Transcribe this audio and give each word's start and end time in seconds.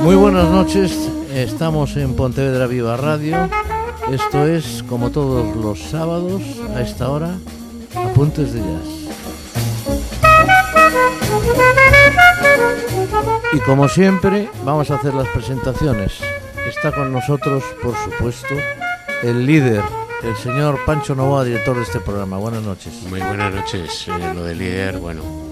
Muy 0.00 0.14
buenas 0.14 0.48
noches, 0.50 1.10
estamos 1.34 1.96
en 1.96 2.14
Pontevedra 2.14 2.66
Viva 2.66 2.96
Radio. 2.96 3.48
Esto 4.12 4.46
es, 4.46 4.84
como 4.88 5.10
todos 5.10 5.56
los 5.56 5.80
sábados, 5.80 6.42
a 6.76 6.80
esta 6.80 7.10
hora, 7.10 7.38
Apuntes 7.94 8.52
de 8.52 8.60
Jazz. 8.60 8.96
Y 13.52 13.58
como 13.60 13.88
siempre, 13.88 14.48
vamos 14.64 14.90
a 14.90 14.96
hacer 14.96 15.14
las 15.14 15.28
presentaciones. 15.28 16.12
Está 16.68 16.92
con 16.92 17.12
nosotros, 17.12 17.64
por 17.82 17.94
supuesto, 17.96 18.54
el 19.22 19.46
líder, 19.46 19.82
el 20.22 20.36
señor 20.36 20.78
Pancho 20.84 21.14
Novoa, 21.14 21.44
director 21.44 21.76
de 21.76 21.82
este 21.82 22.00
programa. 22.00 22.38
Buenas 22.38 22.62
noches. 22.62 22.92
Muy 23.08 23.20
buenas 23.20 23.54
noches. 23.54 24.06
Eh, 24.08 24.34
lo 24.34 24.44
de 24.44 24.54
líder, 24.54 24.98
bueno, 24.98 25.45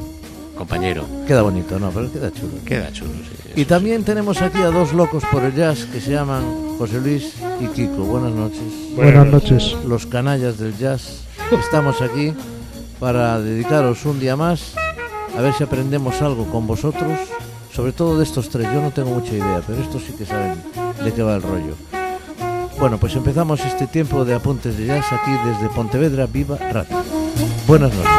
compañero. 0.54 1.04
Queda 1.26 1.42
bonito, 1.42 1.78
¿no? 1.78 1.90
Pero 1.90 2.12
queda 2.12 2.32
chulo. 2.32 2.52
Queda 2.64 2.92
chulo, 2.92 3.12
sí. 3.12 3.60
Y 3.60 3.64
también 3.64 4.04
tenemos 4.04 4.42
aquí 4.42 4.58
a 4.58 4.70
dos 4.70 4.92
locos 4.92 5.24
por 5.30 5.42
el 5.44 5.54
jazz 5.54 5.84
que 5.84 6.00
se 6.00 6.12
llaman 6.12 6.76
José 6.78 7.00
Luis 7.00 7.34
y 7.60 7.66
Kiko. 7.66 8.04
Buenas 8.04 8.32
noches. 8.32 8.62
Buenas 8.96 9.26
noches. 9.26 9.76
Los 9.86 10.06
canallas 10.06 10.58
del 10.58 10.76
jazz. 10.76 11.20
Estamos 11.50 12.00
aquí 12.02 12.32
para 12.98 13.40
dedicaros 13.40 14.04
un 14.06 14.18
día 14.18 14.36
más 14.36 14.74
a 15.36 15.40
ver 15.40 15.52
si 15.52 15.64
aprendemos 15.64 16.22
algo 16.22 16.46
con 16.46 16.66
vosotros, 16.66 17.18
sobre 17.72 17.92
todo 17.92 18.18
de 18.18 18.24
estos 18.24 18.48
tres. 18.48 18.66
Yo 18.72 18.80
no 18.80 18.90
tengo 18.90 19.10
mucha 19.10 19.32
idea, 19.32 19.62
pero 19.66 19.82
estos 19.82 20.02
sí 20.02 20.12
que 20.12 20.24
saben 20.24 20.54
de 21.02 21.12
qué 21.12 21.22
va 21.22 21.34
el 21.36 21.42
rollo. 21.42 21.74
Bueno, 22.78 22.98
pues 22.98 23.14
empezamos 23.16 23.60
este 23.64 23.86
tiempo 23.86 24.24
de 24.24 24.34
apuntes 24.34 24.76
de 24.76 24.86
jazz 24.86 25.06
aquí 25.12 25.30
desde 25.44 25.68
Pontevedra 25.74 26.26
Viva 26.26 26.56
Radio. 26.56 27.04
Buenas 27.66 27.92
noches. 27.94 28.10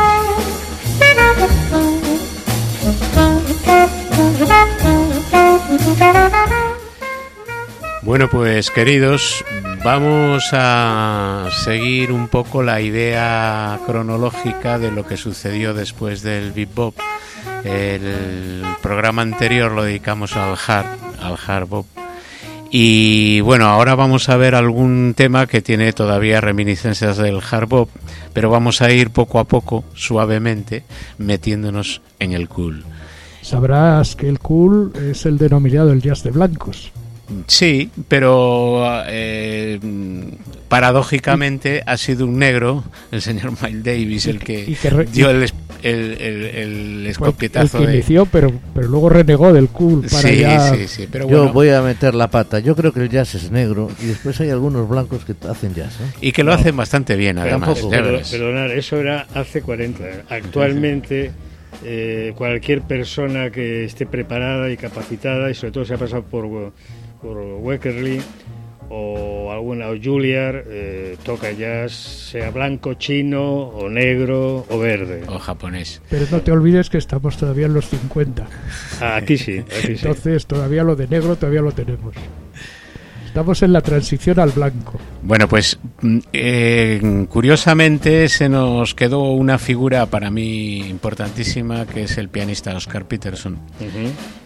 Bueno, 8.02 8.30
pues 8.30 8.70
queridos, 8.70 9.44
vamos 9.84 10.50
a 10.54 11.50
seguir 11.64 12.12
un 12.12 12.28
poco 12.28 12.62
la 12.62 12.80
idea 12.80 13.80
cronológica 13.86 14.78
de 14.78 14.92
lo 14.92 15.08
que 15.08 15.18
sucedió 15.18 15.74
después 15.74 16.22
del 16.22 16.52
bebop. 16.52 16.96
El 17.64 18.64
programa 18.82 19.24
anterior 19.24 19.72
lo 19.72 19.84
dedicamos 19.84 20.36
al 20.36 20.56
hard, 20.68 20.86
al 21.20 21.38
hard 21.46 21.68
bop. 21.68 21.88
Y 22.70 23.42
bueno, 23.42 23.66
ahora 23.66 23.96
vamos 23.96 24.30
a 24.30 24.38
ver 24.38 24.54
algún 24.54 25.14
tema 25.16 25.48
que 25.48 25.62
tiene 25.62 25.92
todavía 25.92 26.42
reminiscencias 26.42 27.18
del 27.18 27.42
hard 27.42 27.68
bop, 27.68 27.90
pero 28.34 28.50
vamos 28.50 28.82
a 28.82 28.92
ir 28.92 29.10
poco 29.10 29.40
a 29.40 29.46
poco, 29.46 29.84
suavemente, 29.96 30.84
metiéndonos 31.18 32.02
en 32.20 32.34
el 32.34 32.48
cool. 32.50 32.86
Sabrás 33.46 34.16
que 34.16 34.28
el 34.28 34.40
cool 34.40 34.92
es 35.10 35.26
el 35.28 35.38
denominado 35.38 35.92
el 35.92 36.02
jazz 36.02 36.24
de 36.24 36.32
blancos. 36.32 36.92
Sí, 37.48 37.90
pero 38.08 38.84
eh, 39.08 39.80
paradójicamente 40.68 41.82
ha 41.86 41.98
sido 41.98 42.26
un 42.26 42.38
negro, 42.38 42.84
el 43.12 43.22
señor 43.22 43.54
Miles 43.64 43.84
Davis, 43.84 44.26
el 44.28 44.40
que, 44.40 44.64
y 44.70 44.76
que 44.76 44.90
re- 44.90 45.06
dio 45.06 45.30
el, 45.32 45.50
el, 45.84 46.12
el, 46.22 47.08
escopetazo 47.08 47.78
el 47.80 47.84
que 47.86 47.90
de... 47.90 47.96
inició, 47.98 48.26
pero, 48.28 48.52
pero 48.74 48.88
luego 48.88 49.10
renegó 49.10 49.54
del 49.54 49.70
cool 49.70 50.02
para 50.02 50.28
Sí, 50.30 50.38
ya... 50.40 50.74
sí, 50.76 50.88
sí, 50.88 51.08
pero 51.12 51.28
Yo 51.28 51.38
bueno, 51.40 51.54
voy 51.54 51.70
a 51.70 51.82
meter 51.82 52.14
la 52.14 52.30
pata. 52.30 52.60
Yo 52.60 52.76
creo 52.76 52.92
que 52.94 53.00
el 53.02 53.10
jazz 53.10 53.34
es 53.36 53.50
negro 53.52 53.90
y 54.04 54.06
después 54.08 54.40
hay 54.42 54.50
algunos 54.52 54.88
blancos 54.88 55.24
que 55.26 55.34
hacen 55.48 55.74
jazz. 55.74 55.94
¿eh? 56.02 56.18
y 56.22 56.32
que 56.32 56.44
lo 56.44 56.54
hacen 56.54 56.76
bastante 56.78 57.16
bien, 57.16 57.38
además. 57.40 57.80
Pero- 57.90 58.12
verás. 58.12 58.30
perdonar, 58.30 58.72
eso 58.72 58.98
era 58.98 59.26
hace 59.34 59.62
40 59.62 60.04
años. 60.04 60.18
Actualmente, 60.30 61.32
eh, 61.86 62.34
cualquier 62.36 62.82
persona 62.82 63.52
que 63.52 63.86
esté 63.86 64.06
preparada 64.06 64.72
y 64.72 64.78
capacitada, 64.78 65.52
y 65.52 65.54
sobre 65.54 65.72
todo 65.72 65.86
se 65.86 65.94
ha 65.94 65.98
pasado 65.98 66.24
por, 66.24 66.74
por 67.22 67.38
Weckerly 67.38 68.22
o 68.90 69.52
alguna, 69.52 69.90
o 69.90 69.96
Juilliard, 70.02 70.64
eh, 70.68 71.18
toca 71.24 71.52
jazz, 71.52 71.92
sea 71.92 72.52
blanco, 72.52 72.96
chino, 72.96 73.70
o 73.70 73.90
negro, 73.90 74.66
o 74.70 74.80
verde. 74.80 75.24
O 75.28 75.40
japonés. 75.40 76.02
Pero 76.10 76.26
no 76.32 76.42
te 76.42 76.52
olvides 76.52 76.90
que 76.90 76.98
estamos 76.98 77.38
todavía 77.38 77.66
en 77.66 77.74
los 77.74 77.88
50. 77.90 78.48
Ah, 79.02 79.18
aquí 79.18 79.38
sí, 79.38 79.60
aquí 79.60 79.98
sí. 79.98 80.08
Entonces 80.08 80.46
todavía 80.46 80.84
lo 80.84 80.96
de 80.96 81.08
negro 81.08 81.36
todavía 81.36 81.62
lo 81.62 81.72
tenemos. 81.72 82.16
Estamos 83.36 83.64
en 83.64 83.74
la 83.74 83.82
transición 83.82 84.40
al 84.40 84.52
blanco. 84.52 84.98
Bueno, 85.22 85.50
pues 85.50 85.78
mm, 86.02 86.20
eh, 86.32 87.26
curiosamente 87.28 88.30
se 88.30 88.48
nos 88.48 88.96
quedó 88.96 89.34
una 89.34 89.58
figura 89.58 90.06
para 90.06 90.32
mí 90.32 90.78
importantísima 90.88 91.86
que 91.86 92.04
es 92.04 92.18
el 92.18 92.30
pianista 92.30 92.74
Oscar 92.78 93.04
Peterson. 93.04 93.60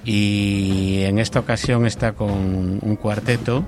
Y 0.04 1.04
en 1.04 1.20
esta 1.20 1.40
ocasión 1.40 1.86
está 1.86 2.14
con 2.14 2.80
un 2.82 2.96
cuarteto, 2.96 3.64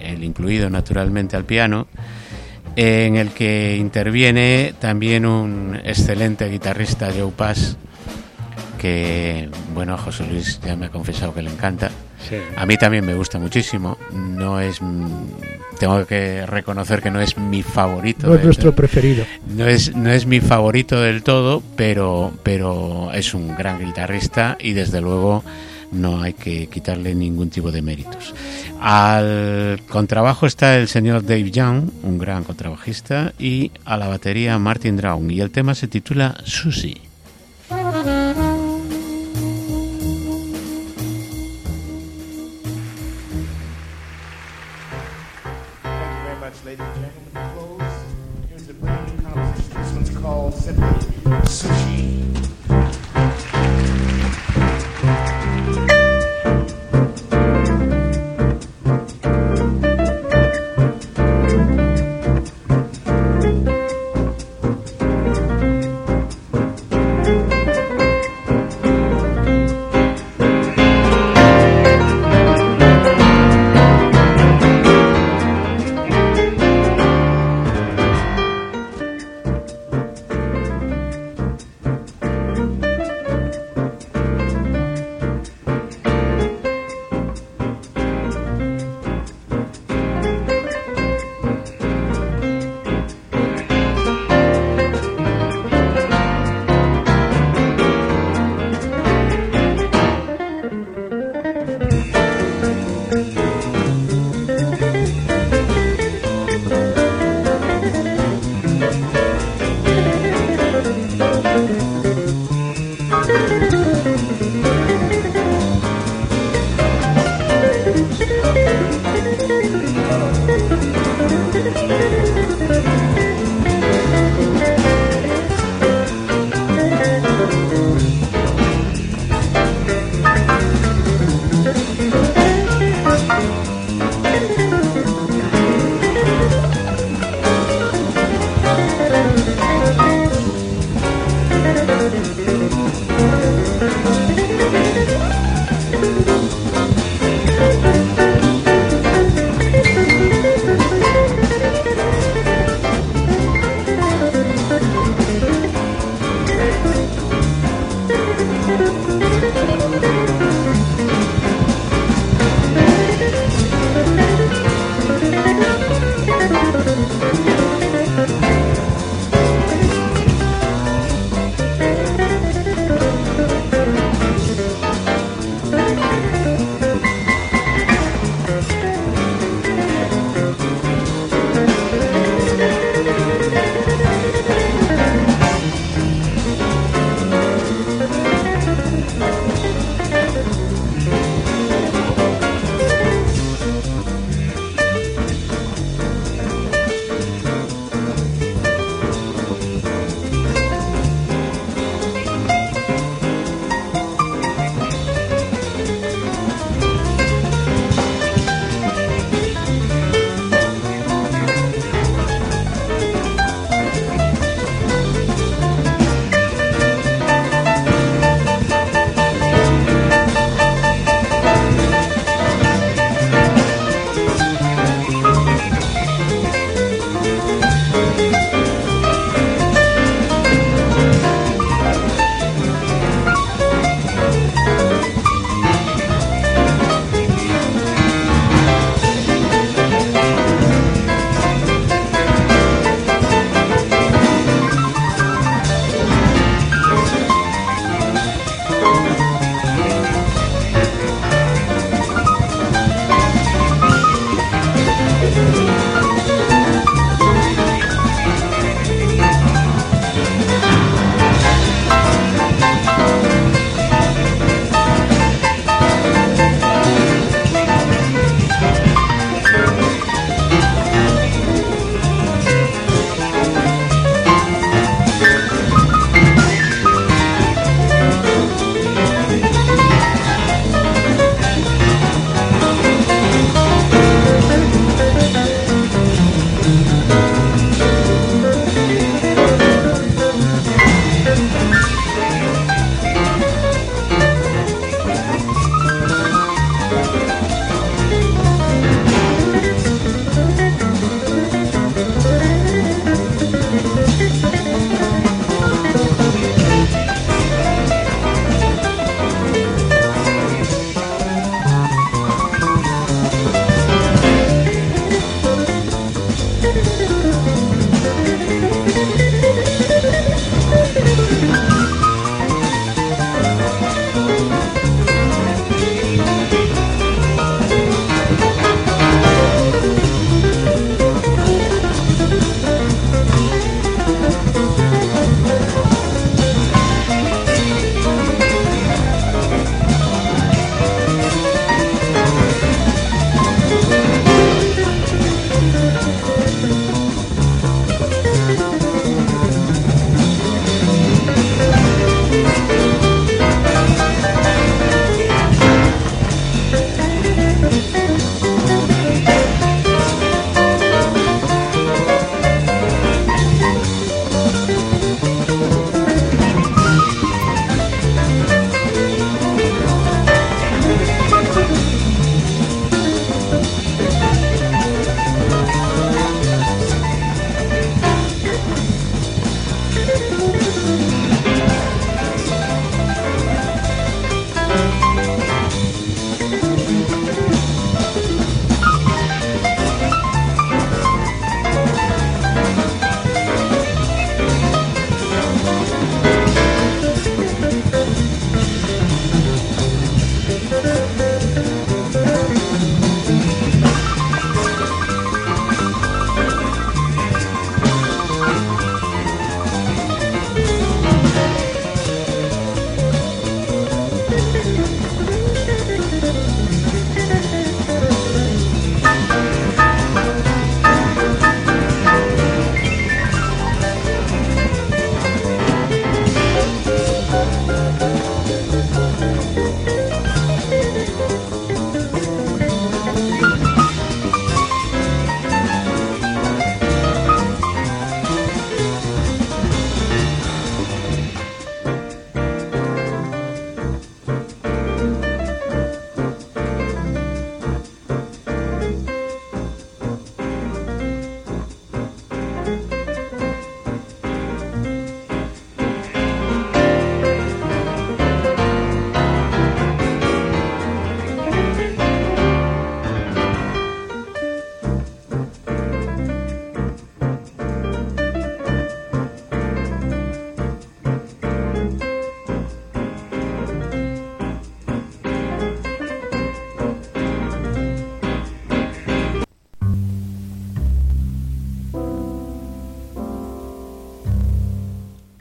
el 0.00 0.24
incluido 0.24 0.70
naturalmente 0.70 1.36
al 1.36 1.44
piano, 1.44 1.86
en 2.76 3.16
el 3.16 3.32
que 3.32 3.76
interviene 3.76 4.72
también 4.80 5.26
un 5.26 5.78
excelente 5.84 6.48
guitarrista 6.48 7.10
Joe 7.14 7.30
Pass, 7.30 7.76
que, 8.78 9.50
bueno, 9.74 9.92
a 9.92 9.98
José 9.98 10.26
Luis 10.26 10.58
ya 10.64 10.76
me 10.76 10.86
ha 10.86 10.90
confesado 10.90 11.34
que 11.34 11.42
le 11.42 11.50
encanta. 11.50 11.90
Sí. 12.28 12.36
A 12.56 12.66
mí 12.66 12.76
también 12.76 13.04
me 13.04 13.14
gusta 13.14 13.38
muchísimo. 13.38 13.98
No 14.12 14.60
es, 14.60 14.80
tengo 15.78 16.04
que 16.06 16.46
reconocer 16.46 17.00
que 17.00 17.10
no 17.10 17.20
es 17.20 17.36
mi 17.38 17.62
favorito. 17.62 18.26
No 18.26 18.34
es 18.34 18.44
nuestro 18.44 18.74
preferido. 18.74 19.24
no 19.48 19.66
es, 19.66 19.94
no 19.94 20.10
es 20.10 20.26
mi 20.26 20.40
favorito 20.40 21.00
del 21.00 21.22
todo, 21.22 21.62
pero, 21.76 22.32
pero 22.42 23.10
es 23.12 23.34
un 23.34 23.56
gran 23.56 23.84
guitarrista 23.84 24.56
y 24.60 24.72
desde 24.72 25.00
luego 25.00 25.42
no 25.92 26.22
hay 26.22 26.34
que 26.34 26.68
quitarle 26.68 27.14
ningún 27.14 27.50
tipo 27.50 27.72
de 27.72 27.82
méritos. 27.82 28.34
Al 28.80 29.80
contrabajo 29.88 30.46
está 30.46 30.76
el 30.76 30.88
señor 30.88 31.22
Dave 31.22 31.50
Young, 31.50 31.90
un 32.02 32.18
gran 32.18 32.44
contrabajista, 32.44 33.32
y 33.38 33.70
a 33.84 33.96
la 33.96 34.08
batería 34.08 34.58
Martin 34.58 34.96
Drown. 34.96 35.30
Y 35.30 35.40
el 35.40 35.50
tema 35.50 35.74
se 35.74 35.88
titula 35.88 36.36
Susie. 36.44 37.09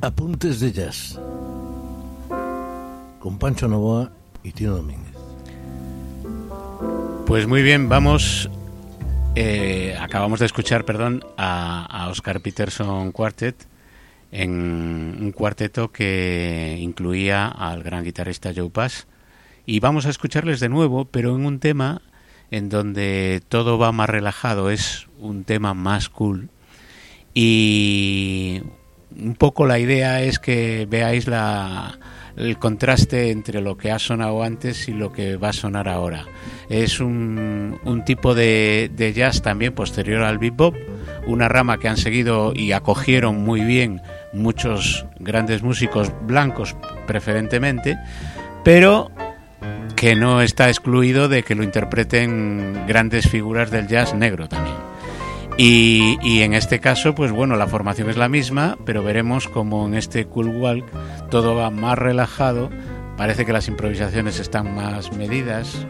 Apuntes 0.09 0.59
de 0.59 0.71
Jazz 0.71 1.19
con 3.19 3.37
Pancho 3.37 3.67
Novoa 3.67 4.11
y 4.41 4.51
Tino 4.53 4.75
Domínguez. 4.75 5.13
Pues 7.27 7.45
muy 7.45 7.61
bien, 7.61 7.89
vamos. 7.89 8.49
eh, 9.35 9.95
acabamos 10.01 10.39
de 10.39 10.47
escuchar, 10.47 10.83
perdón, 10.83 11.23
a, 11.37 11.85
a 11.85 12.09
Oscar 12.09 12.41
Peterson 12.41 13.11
Quartet 13.11 13.67
en 14.31 14.49
un 15.21 15.31
cuarteto 15.31 15.91
que 15.91 16.79
incluía 16.81 17.47
al 17.47 17.83
gran 17.83 18.03
guitarrista 18.03 18.51
Joe 18.55 18.71
Pass. 18.71 19.05
Y 19.67 19.79
vamos 19.79 20.07
a 20.07 20.09
escucharles 20.09 20.59
de 20.59 20.69
nuevo, 20.69 21.05
pero 21.05 21.35
en 21.35 21.45
un 21.45 21.59
tema 21.59 22.01
en 22.49 22.69
donde 22.69 23.43
todo 23.47 23.77
va 23.77 23.91
más 23.91 24.09
relajado, 24.09 24.71
es 24.71 25.07
un 25.19 25.43
tema 25.43 25.75
más 25.75 26.09
cool. 26.09 26.49
Y 27.35 28.63
un 29.17 29.35
poco 29.35 29.65
la 29.65 29.79
idea 29.79 30.21
es 30.21 30.39
que 30.39 30.87
veáis 30.89 31.27
el 32.37 32.57
contraste 32.57 33.31
entre 33.31 33.61
lo 33.61 33.77
que 33.77 33.91
ha 33.91 33.99
sonado 33.99 34.43
antes 34.43 34.87
y 34.87 34.93
lo 34.93 35.11
que 35.11 35.37
va 35.37 35.49
a 35.49 35.53
sonar 35.53 35.87
ahora. 35.87 36.25
Es 36.69 36.99
un, 36.99 37.79
tipo 38.05 38.35
de 38.35 39.13
jazz 39.15 39.41
también 39.41 39.73
posterior 39.73 40.23
al 40.23 40.37
bebop, 40.37 40.75
una 41.27 41.47
rama 41.47 41.77
que 41.77 41.87
han 41.87 41.97
seguido 41.97 42.53
y 42.55 42.71
acogieron 42.71 43.43
muy 43.43 43.61
bien 43.61 44.01
muchos 44.33 45.05
grandes 45.19 45.63
músicos 45.63 46.11
blancos 46.25 46.75
preferentemente, 47.07 47.97
pero 48.63 49.11
que 49.95 50.15
no 50.15 50.41
está 50.41 50.69
excluido 50.69 51.27
de 51.27 51.43
que 51.43 51.55
lo 51.55 51.63
interpreten 51.63 52.85
grandes 52.87 53.27
figuras 53.27 53.69
del 53.71 53.87
jazz 53.87 54.13
negro 54.13 54.47
también. 54.47 54.88
Y, 55.61 56.17
y, 56.21 56.43
en 56.43 56.53
este 56.53 56.79
caso, 56.79 57.13
pues 57.13 57.33
bueno, 57.33 57.57
la 57.57 57.67
formación 57.67 58.09
es 58.09 58.15
la 58.15 58.29
misma, 58.29 58.77
pero 58.85 59.03
veremos 59.03 59.49
como 59.49 59.85
en 59.87 59.93
este 59.93 60.25
Cool 60.25 60.47
Walk 60.55 60.85
todo 61.29 61.53
va 61.53 61.69
más 61.69 61.99
relajado, 61.99 62.69
parece 63.17 63.45
que 63.45 63.51
las 63.51 63.67
improvisaciones 63.67 64.39
están 64.39 64.73
más 64.73 65.11
medidas 65.11 65.85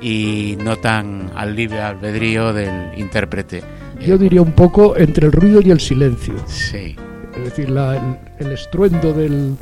y 0.00 0.58
no 0.64 0.74
tan 0.78 1.30
al 1.36 1.54
libre 1.54 1.80
albedrío 1.80 2.52
del 2.52 2.98
intérprete. 2.98 3.62
Yo 4.04 4.18
diría 4.18 4.42
un 4.42 4.50
poco 4.50 4.96
entre 4.96 5.26
el 5.26 5.32
ruido 5.32 5.60
y 5.62 5.70
el 5.70 5.78
silencio. 5.78 6.34
Sí. 6.48 6.96
Es 7.36 7.44
decir, 7.44 7.70
la, 7.70 7.96
el, 7.96 8.46
el, 8.48 8.52
estruendo 8.52 9.12
del, 9.12 9.56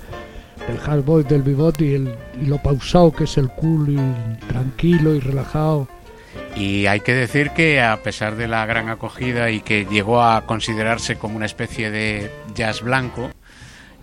del 0.66 0.78
hard 0.86 1.04
boy, 1.04 1.24
del 1.24 1.42
bebop 1.42 1.78
y, 1.82 1.92
el, 1.92 2.14
y 2.40 2.46
lo 2.46 2.56
pausado 2.56 3.12
que 3.12 3.24
es 3.24 3.36
el 3.36 3.50
cool 3.50 3.90
y 3.90 4.46
tranquilo 4.46 5.14
y 5.14 5.20
relajado. 5.20 5.88
Y 6.56 6.86
hay 6.86 7.00
que 7.00 7.14
decir 7.14 7.50
que 7.50 7.80
a 7.80 8.02
pesar 8.02 8.36
de 8.36 8.46
la 8.46 8.66
gran 8.66 8.88
acogida 8.88 9.50
y 9.50 9.60
que 9.60 9.86
llegó 9.86 10.22
a 10.22 10.44
considerarse 10.46 11.16
como 11.16 11.36
una 11.36 11.46
especie 11.46 11.90
de 11.90 12.30
jazz 12.54 12.82
blanco, 12.82 13.30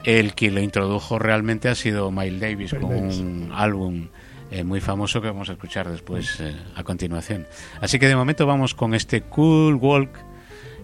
el 0.03 0.33
que 0.33 0.51
lo 0.51 0.61
introdujo 0.61 1.19
realmente 1.19 1.69
ha 1.69 1.75
sido 1.75 2.11
Miles 2.11 2.39
Davis 2.39 2.73
con 2.73 2.85
un 2.85 3.51
álbum 3.53 4.07
eh, 4.51 4.63
muy 4.63 4.81
famoso 4.81 5.21
que 5.21 5.27
vamos 5.27 5.49
a 5.49 5.53
escuchar 5.53 5.89
después 5.89 6.39
eh, 6.39 6.55
a 6.75 6.83
continuación. 6.83 7.45
Así 7.81 7.99
que 7.99 8.07
de 8.07 8.15
momento 8.15 8.47
vamos 8.47 8.73
con 8.73 8.95
este 8.95 9.21
Cool 9.21 9.75
Walk 9.75 10.09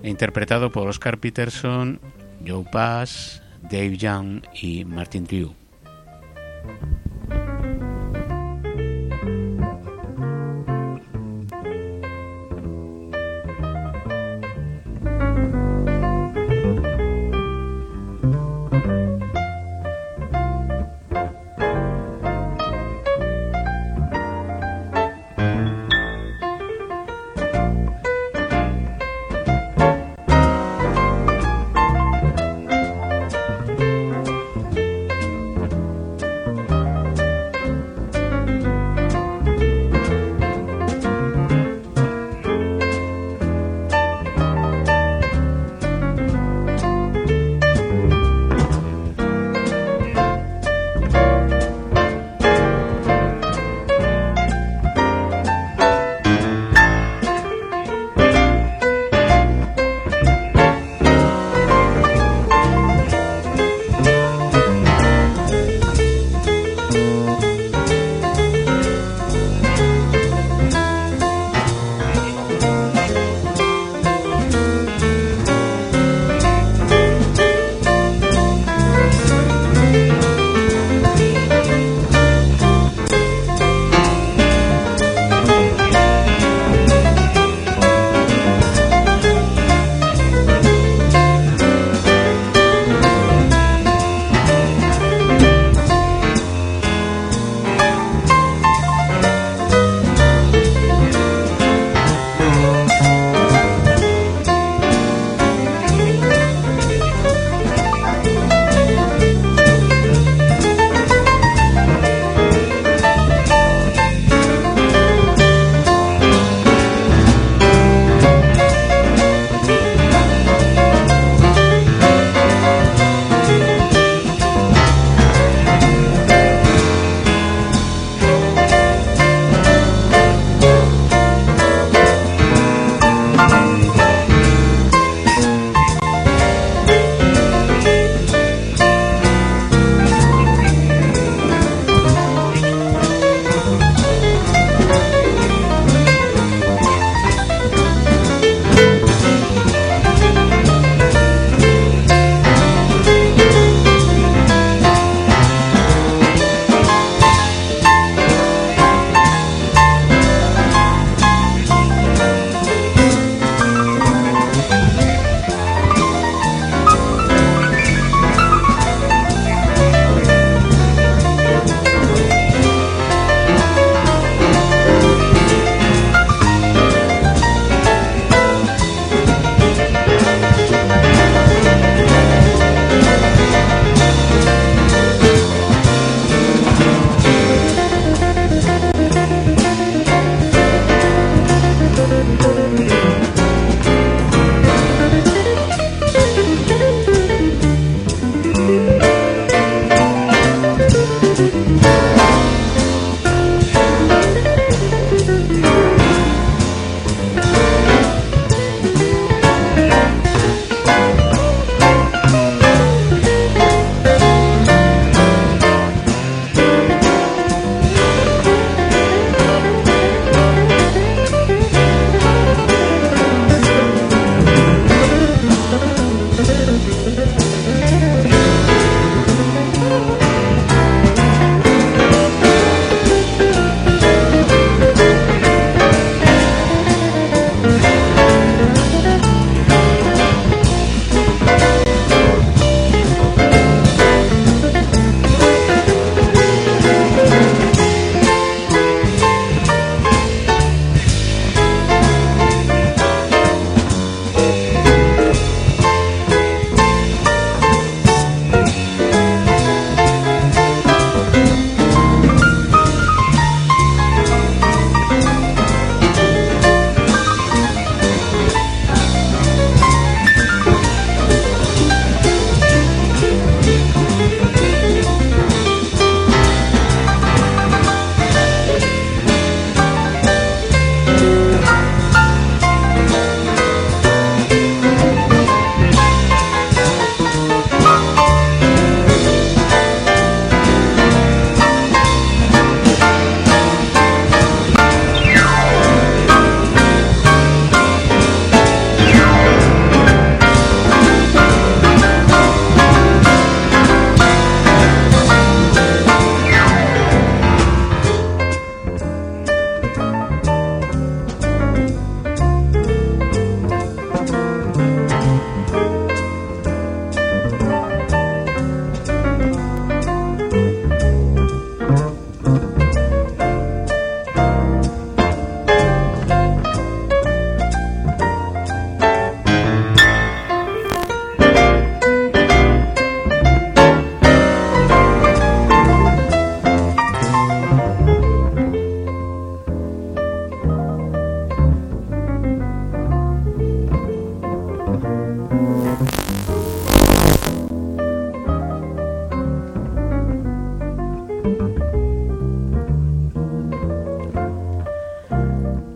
interpretado 0.04 0.72
por 0.72 0.88
Oscar 0.88 1.18
Peterson, 1.18 2.00
Joe 2.46 2.66
Pass, 2.72 3.42
Dave 3.64 3.98
Young 3.98 4.44
y 4.54 4.86
Martin 4.86 5.26
Drew. 5.26 5.56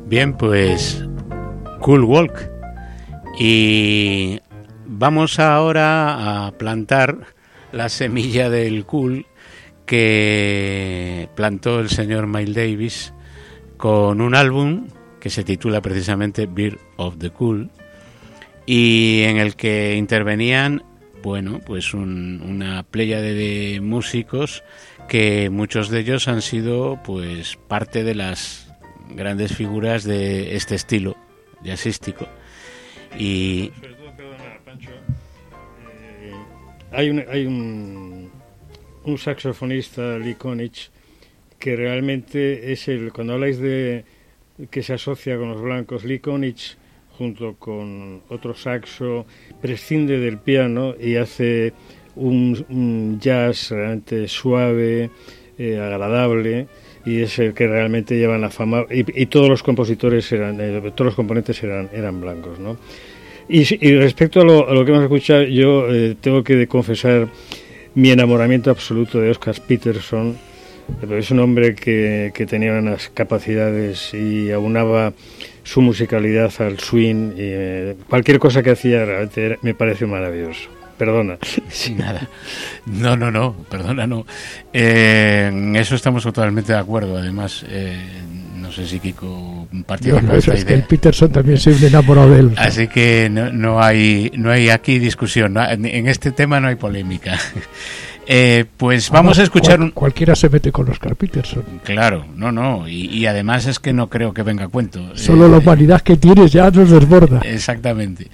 Bien, 0.10 0.34
pues 0.34 1.06
Cool 1.82 2.04
Walk. 2.04 2.50
Y 3.38 4.40
vamos 4.88 5.38
ahora 5.38 6.48
a 6.48 6.52
plantar 6.58 7.28
la 7.72 7.90
semilla 7.90 8.50
del 8.50 8.86
cool 8.86 9.28
que 9.86 11.30
plantó 11.36 11.80
el 11.80 11.90
señor 11.90 12.26
Miles 12.26 12.56
Davis 12.56 13.14
con 13.78 14.20
un 14.22 14.34
álbum 14.34 14.88
que 15.20 15.30
se 15.30 15.44
titula 15.44 15.80
precisamente 15.80 16.48
Beer 16.48 16.80
of 16.98 17.20
the 17.20 17.30
Cool 17.30 17.70
y 18.66 19.22
en 19.26 19.38
el 19.38 19.56
que 19.56 19.96
intervenían, 19.96 20.82
bueno, 21.22 21.60
pues 21.64 21.94
un, 21.94 22.42
una 22.42 22.82
playa 22.82 23.22
de 23.22 23.80
músicos 23.80 24.64
que 25.08 25.52
muchos 25.52 25.90
de 25.90 26.00
ellos 26.00 26.28
han 26.28 26.42
sido 26.42 27.00
pues 27.04 27.60
parte 27.68 28.04
de 28.04 28.16
las 28.16 28.69
grandes 29.10 29.56
figuras 29.56 30.04
de 30.04 30.56
este 30.56 30.76
estilo 30.76 31.16
jazzístico. 31.64 32.28
Y 33.18 33.72
eh, 36.22 36.34
hay 36.92 37.10
un, 37.10 37.26
hay 37.30 37.46
un, 37.46 38.32
un 39.04 39.18
saxofonista, 39.18 40.18
Lee 40.18 40.38
que 41.58 41.76
realmente 41.76 42.72
es 42.72 42.88
el, 42.88 43.12
cuando 43.12 43.34
habláis 43.34 43.60
de 43.60 44.06
que 44.70 44.84
se 44.84 44.94
asocia 44.94 45.38
con 45.38 45.50
los 45.50 45.62
blancos, 45.62 46.04
Lee 46.04 46.22
junto 47.18 47.56
con 47.56 48.22
otro 48.30 48.54
saxo, 48.54 49.26
prescinde 49.62 50.20
del 50.20 50.38
piano 50.38 50.96
y 50.98 51.16
hace 51.16 51.74
un, 52.16 52.66
un 52.70 53.20
jazz 53.20 53.72
realmente 53.72 54.28
suave, 54.30 55.10
eh, 55.58 55.78
agradable, 55.78 56.68
y 57.06 57.22
es 57.22 57.40
el 57.40 57.54
que 57.54 57.68
realmente 57.68 58.18
lleva 58.18 58.38
la 58.38 58.50
fama 58.50 58.86
y, 58.90 59.22
y 59.22 59.26
todos 59.28 59.50
los 59.50 59.64
compositores 59.64 60.32
eran 60.32 60.60
eh, 60.60 60.82
todos 60.96 61.08
los 61.08 61.16
componentes 61.16 61.62
eran 61.64 61.90
eran 61.94 62.20
blancos 62.20 62.60
no 62.60 62.78
y, 63.48 63.88
y 63.88 63.96
respecto 63.96 64.42
a 64.42 64.44
lo, 64.44 64.70
a 64.70 64.74
lo 64.74 64.86
que 64.86 64.92
hemos 64.92 65.04
escuchado 65.04 65.44
yo 65.44 65.94
eh, 65.94 66.16
tengo 66.20 66.44
que 66.44 66.68
confesar 66.68 67.30
mi 67.96 68.12
enamoramiento 68.12 68.70
absoluto 68.72 69.20
de 69.20 69.32
Oscar 69.32 69.56
Peterson. 69.68 70.38
Es 71.12 71.32
un 71.32 71.40
hombre 71.40 71.76
que, 71.76 72.32
que 72.34 72.46
tenía 72.46 72.74
unas 72.74 73.10
capacidades 73.10 74.14
y 74.14 74.52
aunaba 74.52 75.14
su 75.64 75.82
musicalidad 75.82 76.52
al 76.60 76.80
swing 76.80 77.34
y, 77.34 77.42
eh, 77.42 77.96
cualquier 78.08 78.40
cosa 78.40 78.64
que 78.64 78.72
hacía 78.72 79.06
me 79.62 79.76
pareció 79.76 80.08
maravilloso 80.08 80.79
perdona 81.00 81.38
Sí, 81.70 81.96
nada. 81.96 82.28
No, 82.86 83.16
no, 83.18 83.32
no, 83.32 83.54
perdona, 83.70 84.06
no. 84.06 84.26
Eh, 84.74 85.48
en 85.52 85.76
eso 85.76 85.96
estamos 85.96 86.22
totalmente 86.24 86.74
de 86.74 86.78
acuerdo. 86.80 87.18
Además, 87.18 87.66
eh, 87.70 87.98
no 88.58 88.72
sé 88.72 88.86
si 88.86 89.00
Kiko 89.00 89.68
partió 89.88 90.22
no, 90.22 90.34
esta 90.36 90.54
es 90.54 90.64
que 90.66 90.72
idea. 90.74 90.78
el 90.78 90.84
Peterson 90.84 91.32
también 91.32 91.58
se 91.58 91.72
un 91.72 91.84
enamorado 91.84 92.30
de 92.30 92.40
él. 92.42 92.52
Así 92.58 92.88
que 92.88 93.30
no, 93.32 93.52
no 93.52 93.82
hay 93.82 94.32
no 94.36 94.52
hay 94.52 94.70
aquí 94.70 95.00
discusión. 95.00 95.54
no- 95.54 95.68
en 95.68 96.08
este 96.08 96.32
tema 96.32 96.60
no 96.60 96.68
hay 96.68 96.76
polémica. 96.76 97.40
Eh, 98.32 98.66
pues 98.78 99.10
vamos 99.10 99.40
a 99.40 99.42
escuchar 99.44 99.78
Cual- 99.80 99.86
un... 99.86 99.90
Cualquiera 99.92 100.36
se 100.36 100.50
mete 100.50 100.72
con 100.72 100.88
Oscar 100.88 101.16
Peterson. 101.16 101.64
Claro, 101.84 102.28
no, 102.36 102.52
no. 102.52 102.88
Y, 102.88 103.06
y 103.08 103.26
además 103.26 103.66
es 103.66 103.80
que 103.80 103.92
no 103.92 104.08
creo 104.08 104.36
que 104.36 104.44
venga 104.44 104.66
a 104.66 104.68
cuento. 104.68 105.02
Solo 105.18 105.48
Eh, 105.48 105.50
la 105.50 105.58
humanidad 105.58 106.02
que 106.02 106.16
tienes 106.16 106.52
ya 106.52 106.70
nos 106.70 106.92
desborda. 106.92 107.40
Exactamente. 107.44 108.28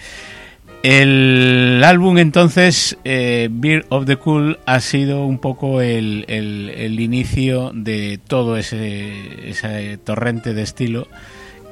El 0.88 1.82
álbum 1.84 2.20
entonces, 2.20 2.96
eh, 3.06 3.50
Beer 3.52 3.88
of 3.90 4.06
the 4.06 4.18
Cool, 4.18 4.60
ha 4.68 4.80
sido 4.82 5.26
un 5.26 5.40
poco 5.40 5.82
el, 5.82 6.26
el- 6.28 7.00
inicio 7.00 7.72
de 7.74 8.20
todo 8.28 8.56
ese, 8.56 9.50
ese 9.50 9.98
torrente 9.98 10.54
de 10.54 10.62
estilo 10.62 11.08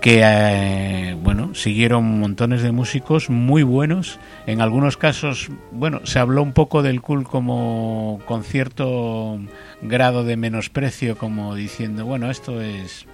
que, 0.01 0.21
eh, 0.25 1.15
bueno, 1.21 1.53
siguieron 1.53 2.19
montones 2.19 2.63
de 2.63 2.71
músicos 2.71 3.29
muy 3.29 3.61
buenos. 3.61 4.19
En 4.47 4.61
algunos 4.61 4.97
casos, 4.97 5.51
bueno, 5.71 6.01
se 6.05 6.17
habló 6.17 6.41
un 6.41 6.53
poco 6.53 6.81
del 6.81 6.99
cool 7.01 7.23
como 7.23 8.19
con 8.25 8.43
cierto 8.43 9.39
grado 9.83 10.23
de 10.23 10.37
menosprecio, 10.37 11.19
como 11.19 11.53
diciendo, 11.53 12.03
bueno, 12.07 12.31
esto 12.31 12.61
es 12.63 13.05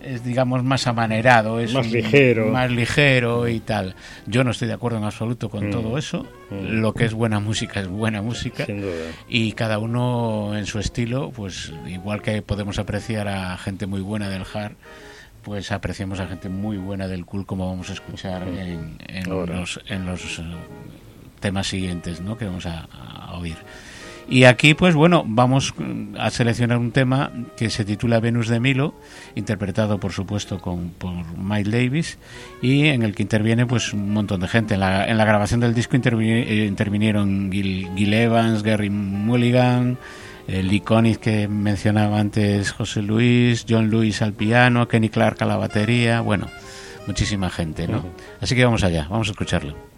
es 0.00 0.22
digamos 0.24 0.62
más 0.62 0.86
amanerado, 0.86 1.58
es 1.60 1.72
Más 1.72 1.90
ligero. 1.90 2.48
más 2.48 2.70
ligero 2.70 3.48
y 3.48 3.60
tal. 3.60 3.94
Yo 4.26 4.44
no 4.44 4.50
estoy 4.52 4.68
de 4.68 4.74
acuerdo 4.74 4.98
en 4.98 5.04
absoluto 5.04 5.48
con 5.50 5.68
Mm. 5.68 5.70
todo 5.70 5.98
eso. 5.98 6.26
Mm. 6.50 6.80
Lo 6.80 6.92
que 6.94 7.04
es 7.06 7.12
buena 7.14 7.40
música 7.40 7.80
es 7.80 7.88
buena 7.88 8.22
música 8.22 8.66
sin 8.66 8.80
duda 8.82 8.92
y 9.28 9.52
cada 9.52 9.78
uno 9.78 10.56
en 10.56 10.66
su 10.66 10.78
estilo, 10.78 11.30
pues 11.30 11.72
igual 11.88 12.22
que 12.22 12.42
podemos 12.42 12.78
apreciar 12.78 13.28
a 13.28 13.56
gente 13.58 13.86
muy 13.86 14.00
buena 14.00 14.28
del 14.28 14.42
hard, 14.52 14.74
pues 15.42 15.70
apreciamos 15.72 16.20
a 16.20 16.26
gente 16.26 16.48
muy 16.48 16.76
buena 16.76 17.08
del 17.08 17.24
cool 17.24 17.46
como 17.46 17.68
vamos 17.68 17.90
a 17.90 17.92
escuchar 17.94 18.42
en, 18.48 18.98
en 19.08 19.30
Ahora. 19.30 19.60
los, 19.60 19.80
en 19.88 20.04
los 20.06 20.38
eh, 20.38 20.42
temas 21.40 21.66
siguientes 21.68 22.20
¿no? 22.20 22.36
que 22.36 22.46
vamos 22.46 22.66
a, 22.66 22.88
a 22.92 23.34
oír. 23.38 23.56
Y 24.28 24.44
aquí, 24.44 24.74
pues 24.74 24.94
bueno, 24.94 25.24
vamos 25.26 25.72
a 26.18 26.30
seleccionar 26.30 26.78
un 26.78 26.90
tema 26.90 27.30
que 27.56 27.70
se 27.70 27.84
titula 27.84 28.18
Venus 28.18 28.48
de 28.48 28.58
Milo, 28.58 28.94
interpretado 29.36 30.00
por 30.00 30.12
supuesto 30.12 30.58
con, 30.58 30.90
por 30.90 31.12
Mike 31.38 31.70
Davis, 31.70 32.18
y 32.60 32.86
en 32.88 33.02
el 33.04 33.14
que 33.14 33.22
interviene 33.22 33.66
pues 33.66 33.92
un 33.92 34.12
montón 34.12 34.40
de 34.40 34.48
gente. 34.48 34.74
En 34.74 34.80
la, 34.80 35.06
en 35.06 35.16
la 35.16 35.24
grabación 35.24 35.60
del 35.60 35.74
disco 35.74 35.96
eh, 35.96 36.66
intervinieron 36.68 37.52
Gil, 37.52 38.12
Evans, 38.12 38.64
Gary 38.64 38.90
Mulligan, 38.90 39.96
el 40.48 40.72
icónico 40.72 41.20
que 41.20 41.46
mencionaba 41.46 42.18
antes 42.18 42.72
José 42.72 43.02
Luis, 43.02 43.64
John 43.68 43.90
Lewis 43.90 44.22
al 44.22 44.32
piano, 44.32 44.88
Kenny 44.88 45.08
Clark 45.08 45.40
a 45.42 45.46
la 45.46 45.56
batería, 45.56 46.20
bueno, 46.20 46.48
muchísima 47.06 47.48
gente, 47.48 47.86
¿no? 47.86 48.04
Así 48.40 48.56
que 48.56 48.64
vamos 48.64 48.82
allá, 48.82 49.06
vamos 49.08 49.28
a 49.28 49.30
escucharlo. 49.30 49.95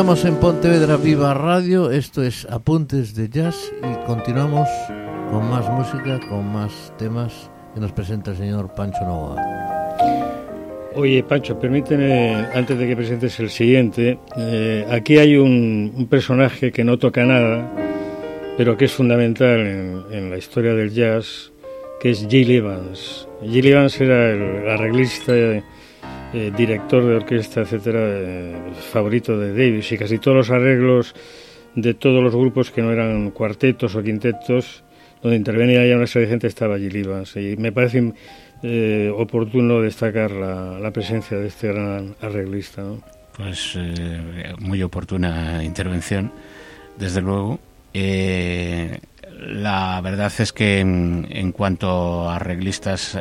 Estamos 0.00 0.24
en 0.24 0.36
Pontevedra 0.36 0.96
Viva 0.96 1.34
Radio, 1.34 1.90
esto 1.90 2.22
es 2.22 2.46
Apuntes 2.46 3.14
de 3.14 3.28
Jazz 3.28 3.70
y 3.82 4.06
continuamos 4.06 4.66
con 5.30 5.50
más 5.50 5.68
música, 5.68 6.18
con 6.26 6.50
más 6.50 6.94
temas 6.96 7.50
que 7.74 7.80
nos 7.80 7.92
presenta 7.92 8.30
el 8.30 8.38
señor 8.38 8.72
Pancho 8.74 9.00
Novoa. 9.02 9.36
Oye, 10.94 11.22
Pancho, 11.22 11.60
permíteme, 11.60 12.32
antes 12.54 12.78
de 12.78 12.86
que 12.86 12.96
presentes 12.96 13.38
el 13.40 13.50
siguiente, 13.50 14.18
eh, 14.38 14.86
aquí 14.90 15.18
hay 15.18 15.36
un, 15.36 16.06
personaje 16.08 16.72
que 16.72 16.82
no 16.82 16.98
toca 16.98 17.26
nada, 17.26 17.70
pero 18.56 18.78
que 18.78 18.86
es 18.86 18.92
fundamental 18.92 19.60
en, 20.10 20.30
la 20.30 20.38
historia 20.38 20.72
del 20.72 20.94
jazz, 20.94 21.52
que 22.00 22.08
es 22.08 22.26
Gil 22.26 22.50
Evans. 22.50 23.28
Gil 23.42 23.66
Evans 23.66 24.00
era 24.00 24.30
el 24.30 24.66
arreglista... 24.66 25.34
Eh, 26.32 26.52
director 26.56 27.04
de 27.04 27.16
orquesta, 27.16 27.62
etcétera, 27.62 27.98
eh, 28.04 28.54
favorito 28.92 29.36
de 29.36 29.50
Davis 29.50 29.90
y 29.90 29.98
casi 29.98 30.18
todos 30.18 30.36
los 30.36 30.50
arreglos 30.50 31.12
de 31.74 31.92
todos 31.94 32.22
los 32.22 32.36
grupos 32.36 32.70
que 32.70 32.82
no 32.82 32.92
eran 32.92 33.32
cuartetos 33.32 33.96
o 33.96 34.02
quintetos, 34.02 34.84
donde 35.22 35.36
intervenía 35.36 35.84
ya 35.84 35.96
una 35.96 36.06
serie 36.06 36.26
de 36.26 36.32
gente, 36.32 36.46
estaba 36.46 36.76
allí 36.76 36.86
Evans. 36.86 37.34
Y 37.34 37.56
me 37.56 37.72
parece 37.72 38.12
eh, 38.62 39.12
oportuno 39.12 39.80
destacar 39.80 40.30
la, 40.30 40.90
presencia 40.92 41.36
de 41.36 41.48
este 41.48 41.72
gran 41.72 42.14
arreglista. 42.20 42.84
Pues 43.36 43.76
muy 44.60 44.84
oportuna 44.84 45.64
intervención, 45.64 46.30
desde 46.96 47.22
luego. 47.22 47.58
la 47.92 50.00
verdad 50.00 50.32
es 50.38 50.52
que 50.52 50.78
en, 50.78 51.50
cuanto 51.50 52.28
a 52.28 52.36
arreglistas 52.36 53.18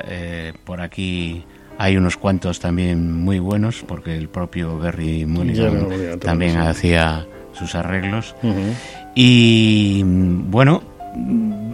por 0.63 0.81
aquí 0.81 1.43
hay 1.79 1.95
unos 1.95 2.17
cuantos 2.17 2.59
también 2.59 3.09
muy 3.13 3.39
buenos, 3.39 3.85
porque 3.87 4.17
el 4.17 4.27
propio 4.27 4.77
Berry 4.77 5.25
Mulligan 5.25 6.19
también 6.19 6.57
hacía 6.57 7.25
sus 7.53 7.73
arreglos. 7.73 8.35
Y 9.15 10.01
bueno, 10.03 10.83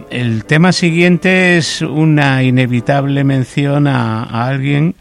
el 0.08 0.44
tema 0.44 0.70
siguiente 0.70 1.58
es 1.58 1.82
una 1.82 2.44
inevitable 2.44 3.24
mención 3.24 3.88
a, 3.88 4.46
alguien 4.46 4.94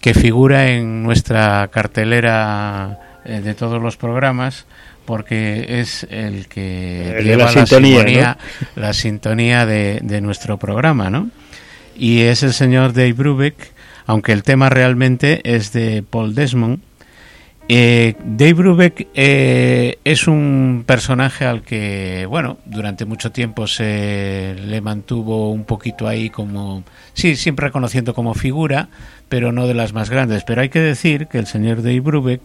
que 0.00 0.14
figura 0.14 0.68
en 0.70 1.04
nuestra 1.04 1.68
cartelera 1.68 3.20
eh, 3.24 3.42
de 3.42 3.54
todos 3.54 3.80
los 3.80 3.96
programas 3.96 4.66
porque 5.04 5.80
es 5.80 6.08
el 6.10 6.48
que 6.48 7.20
lleva 7.22 7.52
la, 7.52 7.66
sintonía, 7.66 8.38
la 8.74 8.92
sintonía 8.94 9.64
de, 9.64 10.00
de, 10.02 10.20
nuestro 10.20 10.58
programa, 10.58 11.08
¿no? 11.08 11.30
Y 11.96 12.22
es 12.22 12.42
el 12.42 12.52
señor 12.52 12.92
Dave 12.92 13.12
Brubeck, 13.12 13.72
aunque 14.10 14.32
el 14.32 14.42
tema 14.42 14.68
realmente 14.68 15.40
es 15.44 15.72
de 15.72 16.02
Paul 16.02 16.34
Desmond 16.34 16.80
Eh, 17.68 18.14
Dave 18.24 18.54
Brubeck 18.54 19.06
eh, 19.14 19.98
es 20.02 20.26
un 20.26 20.82
personaje 20.84 21.44
al 21.44 21.62
que, 21.62 22.26
bueno, 22.28 22.58
durante 22.64 23.04
mucho 23.04 23.30
tiempo 23.30 23.68
se 23.68 24.56
le 24.66 24.80
mantuvo 24.80 25.52
un 25.52 25.62
poquito 25.62 26.08
ahí 26.08 26.30
como, 26.30 26.82
sí, 27.14 27.36
siempre 27.36 27.66
reconociendo 27.66 28.12
como 28.12 28.34
figura, 28.34 28.88
pero 29.28 29.52
no 29.52 29.68
de 29.68 29.74
las 29.74 29.92
más 29.92 30.10
grandes. 30.10 30.42
Pero 30.42 30.62
hay 30.62 30.68
que 30.68 30.80
decir 30.80 31.28
que 31.28 31.38
el 31.38 31.46
señor 31.46 31.76
Dave 31.82 32.00
Brubeck 32.00 32.40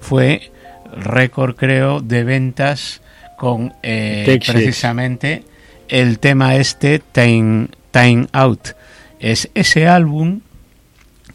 fue 0.00 0.50
récord, 0.96 1.56
creo, 1.56 2.00
de 2.00 2.24
ventas 2.24 3.02
con 3.36 3.74
eh, 3.82 4.40
precisamente 4.46 5.44
el 5.88 6.18
tema 6.18 6.56
este, 6.56 7.02
Time, 7.12 7.68
Time 7.90 8.28
Out. 8.32 8.68
Es 9.18 9.50
ese 9.52 9.86
álbum 9.86 10.40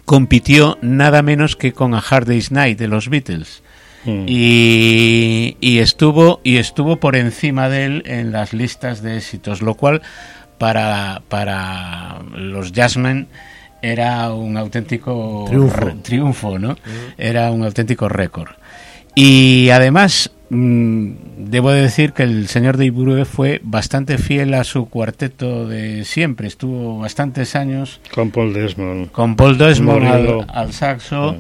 compitió 0.06 0.78
nada 0.82 1.22
menos 1.22 1.56
que 1.56 1.74
con 1.74 1.94
A 1.94 2.00
Hard 2.00 2.28
Day's 2.28 2.52
Night 2.52 2.78
de 2.80 2.88
los 2.88 3.10
Beatles. 3.10 3.64
Mm. 4.06 4.26
Y, 4.28 5.58
y 5.60 5.80
estuvo 5.80 6.40
y 6.44 6.58
estuvo 6.58 6.98
por 6.98 7.16
encima 7.16 7.70
de 7.70 7.86
él 7.86 8.04
en 8.06 8.32
las 8.32 8.54
listas 8.54 9.02
de 9.02 9.18
éxitos, 9.18 9.62
lo 9.62 9.74
cual 9.74 10.02
para, 10.60 11.24
para 11.28 12.20
los 12.36 12.72
jazzmen 12.72 13.28
era 13.82 14.32
un 14.34 14.58
auténtico 14.58 15.46
Triunfo. 15.48 15.94
triunfo, 16.02 16.60
¿no? 16.60 16.76
Era 17.18 17.52
un 17.52 17.64
auténtico 17.64 18.10
récord. 18.10 18.52
Y 19.16 19.70
además, 19.70 20.32
mm, 20.50 21.12
debo 21.48 21.72
decir 21.72 22.14
que 22.14 22.24
el 22.24 22.48
señor 22.48 22.78
de 22.78 22.92
Brubeck 22.92 23.26
fue 23.26 23.62
bastante 23.64 24.18
fiel 24.18 24.54
a 24.54 24.64
su 24.64 24.90
cuarteto 24.90 25.68
de 25.68 26.04
siempre. 26.06 26.48
Estuvo 26.48 27.00
bastantes 27.00 27.56
años 27.56 28.00
Con 28.14 28.32
Paul 28.32 28.54
Desmond. 28.54 29.12
con 29.12 29.36
Paul 29.36 29.58
Desmond 29.58 30.06
al, 30.08 30.46
al 30.50 30.74
saxo, 30.74 31.38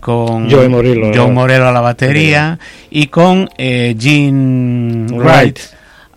con 0.00 0.50
Joey 0.50 0.68
Morillo, 0.68 1.10
Joe. 1.14 1.30
Morello 1.32 1.68
a 1.68 1.72
la 1.72 1.80
batería 1.80 2.58
y 2.90 3.06
con 3.08 3.48
eh, 3.58 3.94
Gene 3.98 5.06
Wright 5.12 5.24
Wright. 5.24 5.58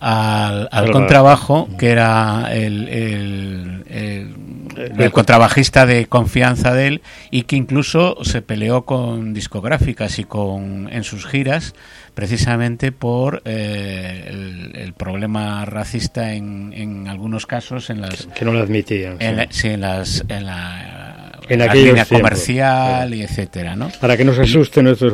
al, 0.00 0.68
al 0.70 0.84
Al 0.84 0.90
contrabajo, 0.90 1.68
que 1.78 1.90
era 1.90 2.48
el, 2.52 2.88
el- 2.88 3.84
el- 3.88 4.41
el 4.76 5.10
contrabajista 5.12 5.86
de 5.86 6.06
confianza 6.06 6.74
de 6.74 6.86
él 6.86 7.02
y 7.30 7.42
que 7.42 7.56
incluso 7.56 8.16
se 8.24 8.42
peleó 8.42 8.82
con 8.84 9.34
discográficas 9.34 10.18
y 10.18 10.24
con 10.24 10.88
en 10.92 11.04
sus 11.04 11.26
giras 11.26 11.74
precisamente 12.14 12.92
por 12.92 13.42
eh, 13.44 14.26
el, 14.28 14.72
el 14.76 14.92
problema 14.92 15.64
racista 15.64 16.32
en, 16.34 16.72
en 16.74 17.08
algunos 17.08 17.46
casos 17.46 17.88
en 17.90 18.00
las 18.02 18.26
Que 18.34 18.44
no 18.44 18.52
lo 18.52 18.60
admitían. 18.60 19.16
sí. 19.18 19.24
la- 19.36 19.46
sí, 19.50 19.68
en 19.68 19.80
las 19.80 20.24
en 20.28 20.46
la, 20.46 21.11
En 21.52 21.58
la 21.60 21.66
aquellos 21.66 21.86
línea 21.88 22.04
tiempos. 22.04 22.30
comercial 22.30 23.14
y 23.14 23.22
etcétera, 23.22 23.76
¿no? 23.76 23.90
Para 24.00 24.16
que 24.16 24.24
no 24.24 24.32
se 24.34 24.42
asusten 24.42 24.84
nuestros, 24.84 25.12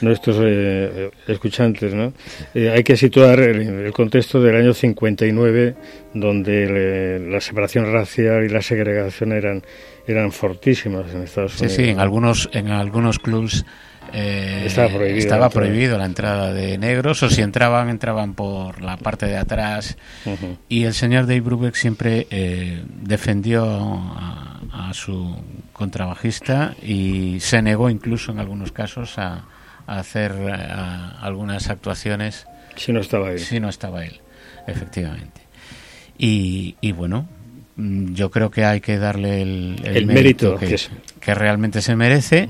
nuestros 0.00 0.36
eh, 0.42 1.10
escuchantes, 1.28 1.94
¿no? 1.94 2.12
Eh, 2.54 2.70
hay 2.70 2.84
que 2.84 2.96
situar 2.96 3.40
el, 3.40 3.60
el 3.86 3.92
contexto 3.92 4.40
del 4.42 4.56
año 4.56 4.74
59, 4.74 5.74
donde 6.14 6.66
le- 6.66 7.30
la 7.30 7.40
separación 7.40 7.92
racial 7.92 8.44
y 8.44 8.48
la 8.48 8.62
segregación 8.62 9.32
eran, 9.32 9.62
eran 10.06 10.32
fortísimas 10.32 11.12
en 11.14 11.22
Estados 11.22 11.52
Sí, 11.52 11.64
Unidos. 11.64 11.76
sí, 11.76 11.88
en 11.88 11.98
algunos 12.00 12.48
en 12.52 12.68
algunos 12.68 13.18
clubs 13.18 13.64
eh, 14.12 14.64
Estaba 14.66 14.88
prohibido 14.88 15.18
estaba 15.18 15.40
la 15.40 15.46
entrada. 15.46 15.66
prohibido 15.66 15.98
la 15.98 16.04
entrada 16.04 16.52
de 16.52 16.78
negros 16.78 17.22
o 17.22 17.28
si 17.30 17.42
entraban 17.42 17.88
entraban 17.88 18.34
por 18.34 18.80
la 18.80 18.96
parte 18.96 19.26
de 19.26 19.36
atrás 19.36 19.96
y 20.68 20.84
el 20.84 20.94
señor 20.94 21.26
Dave 21.26 21.40
Brubeck 21.40 21.74
siempre 21.74 22.26
eh, 22.30 22.82
defendió 23.02 23.64
a, 23.66 24.60
a 24.72 24.94
su 24.94 25.36
contrabajista 25.72 26.74
y 26.82 27.38
se 27.40 27.62
negó 27.62 27.90
incluso 27.90 28.32
en 28.32 28.38
algunos 28.38 28.72
casos 28.72 29.18
a, 29.18 29.44
a 29.86 29.98
hacer 29.98 30.32
eh, 30.32 30.52
a- 30.52 31.18
algunas 31.22 31.68
actuaciones 31.70 32.46
Si 32.76 32.92
no 32.92 33.00
estaba 33.00 33.28
ahí. 33.28 33.38
si 33.38 33.60
no 33.60 33.68
estaba 33.68 34.04
él, 34.04 34.20
efectivamente. 34.66 35.40
Y, 36.16 36.76
y 36.80 36.92
bueno, 36.92 37.26
mm, 37.76 38.14
yo 38.14 38.30
creo 38.30 38.50
que 38.50 38.64
hay 38.64 38.80
que 38.80 38.98
darle 38.98 39.42
el, 39.42 39.76
El 39.84 40.06
mérito 40.06 40.56
que, 40.56 40.66
que 40.68 40.74
es- 40.76 40.90
que 41.20 41.34
realmente 41.34 41.82
se 41.82 41.96
merece. 41.96 42.48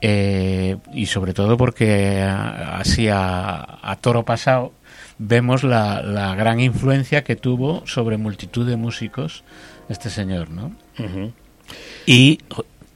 Eh, 0.00 0.76
y 0.92 1.06
sobre 1.06 1.32
todo 1.34 1.56
porque 1.56 2.20
a- 2.22 2.78
así 2.78 3.08
a, 3.08 3.78
a 3.82 3.96
toro 3.96 4.24
pasado 4.24 4.72
vemos 5.18 5.62
la, 5.64 6.02
la 6.02 6.34
gran 6.34 6.60
influencia 6.60 7.24
que 7.24 7.36
tuvo 7.36 7.86
sobre 7.86 8.16
multitud 8.18 8.66
de 8.66 8.76
músicos 8.76 9.44
este 9.88 10.10
señor, 10.10 10.50
¿no? 10.50 10.72
Y, 12.06 12.38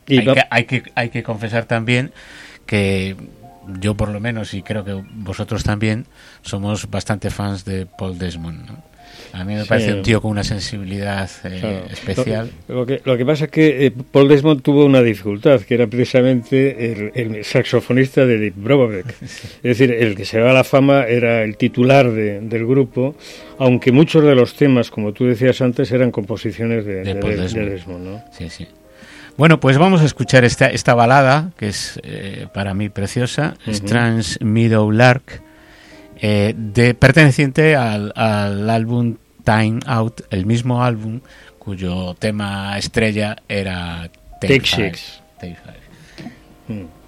Y 0.07 0.19
hay, 0.19 0.25
que, 0.35 0.43
hay, 0.51 0.65
que, 0.65 0.83
hay 0.95 1.09
que 1.11 1.23
confesar 1.23 1.65
también 1.67 2.13
que 2.67 3.17
yo 3.81 3.95
por 3.97 4.09
lo 4.09 4.21
menos, 4.21 4.55
y 4.55 4.63
creo 4.63 4.85
que 4.85 4.93
vosotros 5.15 5.63
también, 5.65 6.07
somos 6.43 6.91
bastante 6.91 7.31
fans 7.31 7.65
de 7.65 7.87
Paul 7.87 8.19
Desmond. 8.19 8.67
¿no? 8.71 8.90
A 9.33 9.45
mí 9.45 9.55
me 9.55 9.63
Sí. 9.63 9.69
parece 9.69 9.93
un 9.95 10.03
tío 10.03 10.21
con 10.21 10.33
una 10.33 10.43
sensibilidad 10.45 11.31
eh, 11.45 11.59
Claro. 11.61 11.85
especial. 11.93 12.51
Lo, 12.69 12.75
lo 12.77 12.87
que, 12.87 13.01
lo 13.05 13.17
que 13.17 13.25
pasa 13.27 13.45
es 13.45 13.51
que 13.51 13.87
eh, 13.87 13.93
Paul 14.13 14.29
Desmond 14.29 14.63
tuvo 14.63 14.85
una 14.85 15.03
dificultad, 15.03 15.61
que 15.61 15.75
era 15.75 15.87
precisamente 15.87 16.93
el, 16.93 17.13
el 17.15 17.45
saxofonista 17.45 18.27
de 18.27 18.39
Deep 18.39 18.55
Brubeck. 18.57 19.07
Es 19.23 19.63
decir, 19.63 19.93
el 19.93 20.17
que 20.17 20.25
se 20.25 20.41
va 20.41 20.51
a 20.51 20.55
la 20.55 20.65
fama 20.65 21.05
era 21.05 21.43
el 21.43 21.57
titular 21.57 22.11
de- 22.11 22.41
del 22.41 22.67
grupo, 22.67 23.15
aunque 23.59 23.93
muchos 23.93 24.25
de 24.25 24.35
los 24.35 24.55
temas, 24.55 24.91
como 24.91 25.13
tú 25.13 25.27
decías 25.27 25.61
antes, 25.61 25.93
eran 25.93 26.11
composiciones 26.11 26.85
de, 26.85 26.97
De 26.97 27.15
de- 27.15 27.21
Paul 27.21 27.31
de- 27.33 27.37
de 27.37 27.43
Desmond. 27.43 27.69
Desmond, 27.71 28.05
¿no? 28.05 28.25
Sí, 28.37 28.49
sí. 28.51 28.67
Bueno, 29.37 29.61
pues 29.61 29.79
vamos 29.79 30.03
a 30.03 30.05
escuchar 30.05 30.45
esta, 30.45 30.67
esta 30.67 30.95
balada, 30.95 31.53
que 31.57 31.69
es 31.69 31.99
eh, 32.03 32.47
para 32.53 32.75
mí 32.75 32.89
preciosa, 32.89 33.55
Ujú. 33.63 33.71
Strange 33.71 34.45
Meadow 34.45 34.91
Lark, 34.91 35.41
eh, 36.21 36.55
de, 36.57 36.95
perteneciente 36.95 37.77
al, 37.77 38.13
al 38.15 38.69
álbum 38.69 39.17
Time 39.45 39.81
Out, 39.87 40.23
el 40.31 40.47
mismo 40.47 40.83
álbum 40.85 41.21
cuyo 41.59 42.15
tema 42.15 42.77
estrella 42.79 43.37
era 43.49 44.11
Take, 44.41 44.61
Take 44.61 44.67
Five. 44.67 44.91
Six. 44.91 45.23
Take 45.41 45.57
Five. 45.57 46.79
Mm. 46.81 47.00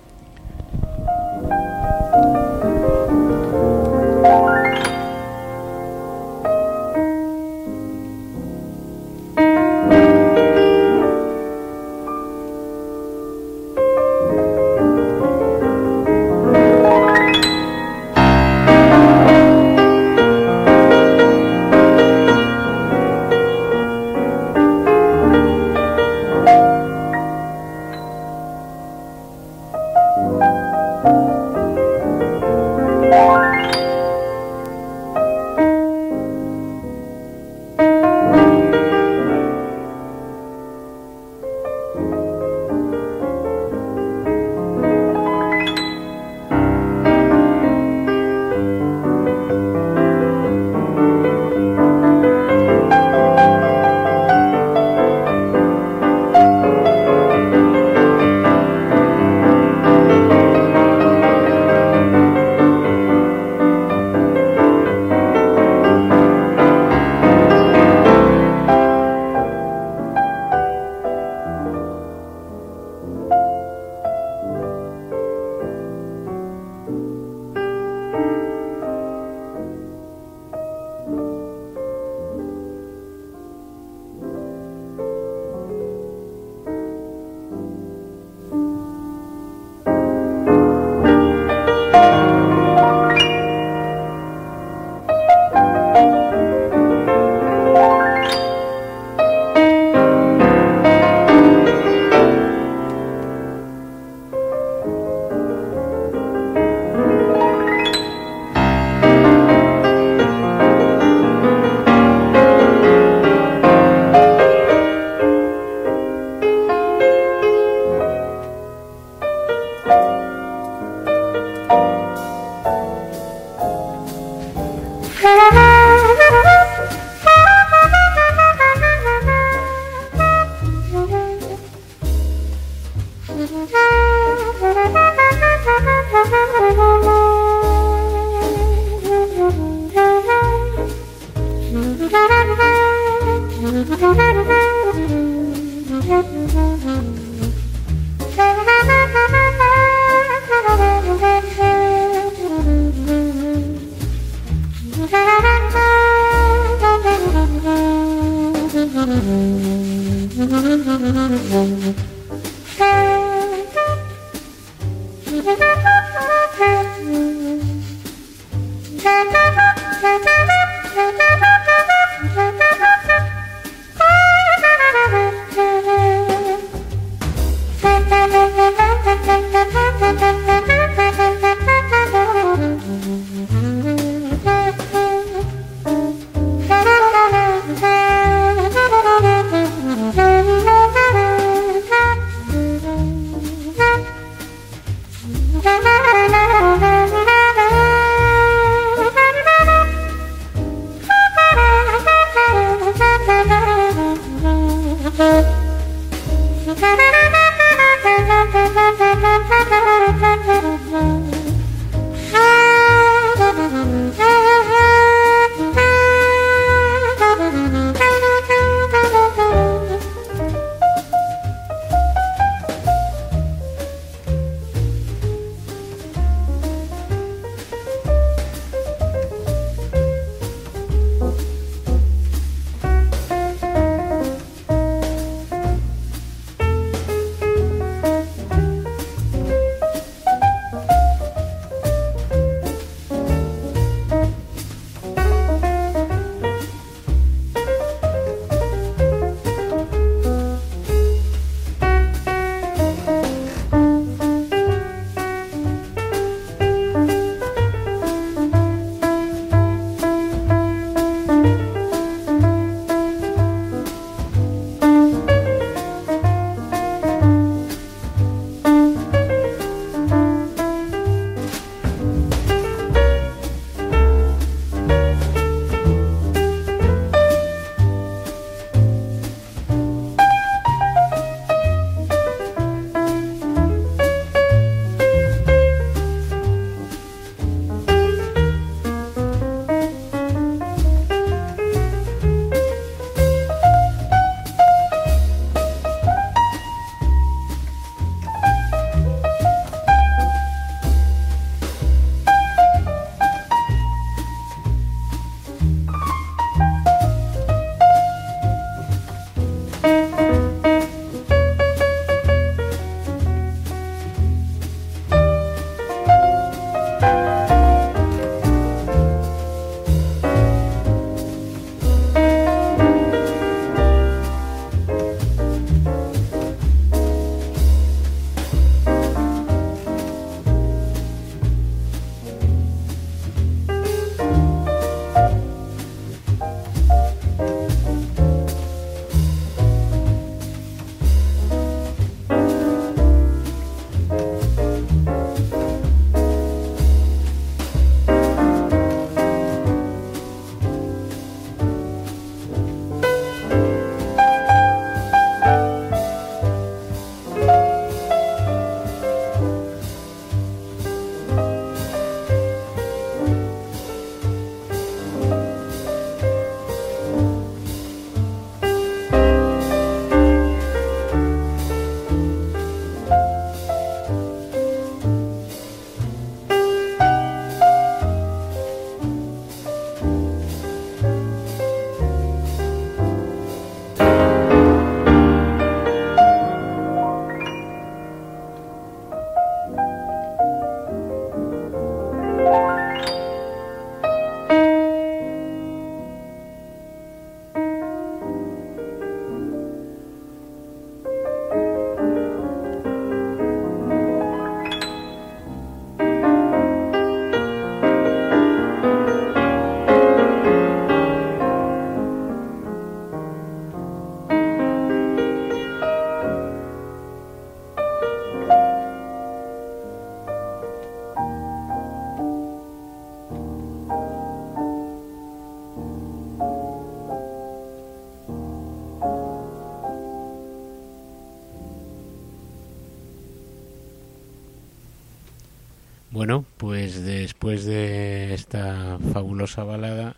Fabulosa 439.47 439.65
balada, 439.65 440.17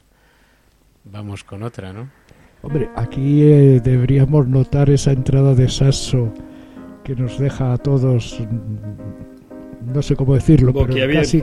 vamos 1.05 1.45
con 1.45 1.63
otra, 1.63 1.93
¿no? 1.93 2.09
Hombre, 2.63 2.89
aquí 2.97 3.43
eh, 3.43 3.81
deberíamos 3.83 4.47
notar 4.49 4.91
esa 4.91 5.13
entrada 5.13 5.55
de 5.55 5.69
Sasso 5.69 6.33
que 7.05 7.15
nos 7.15 7.39
deja 7.39 7.73
a 7.75 7.79
todos, 7.79 8.39
mm, 8.41 9.93
no 9.95 10.03
sé 10.03 10.17
cómo 10.17 10.35
decirlo, 10.35 10.73
pero 10.73 10.95
casi 11.13 11.43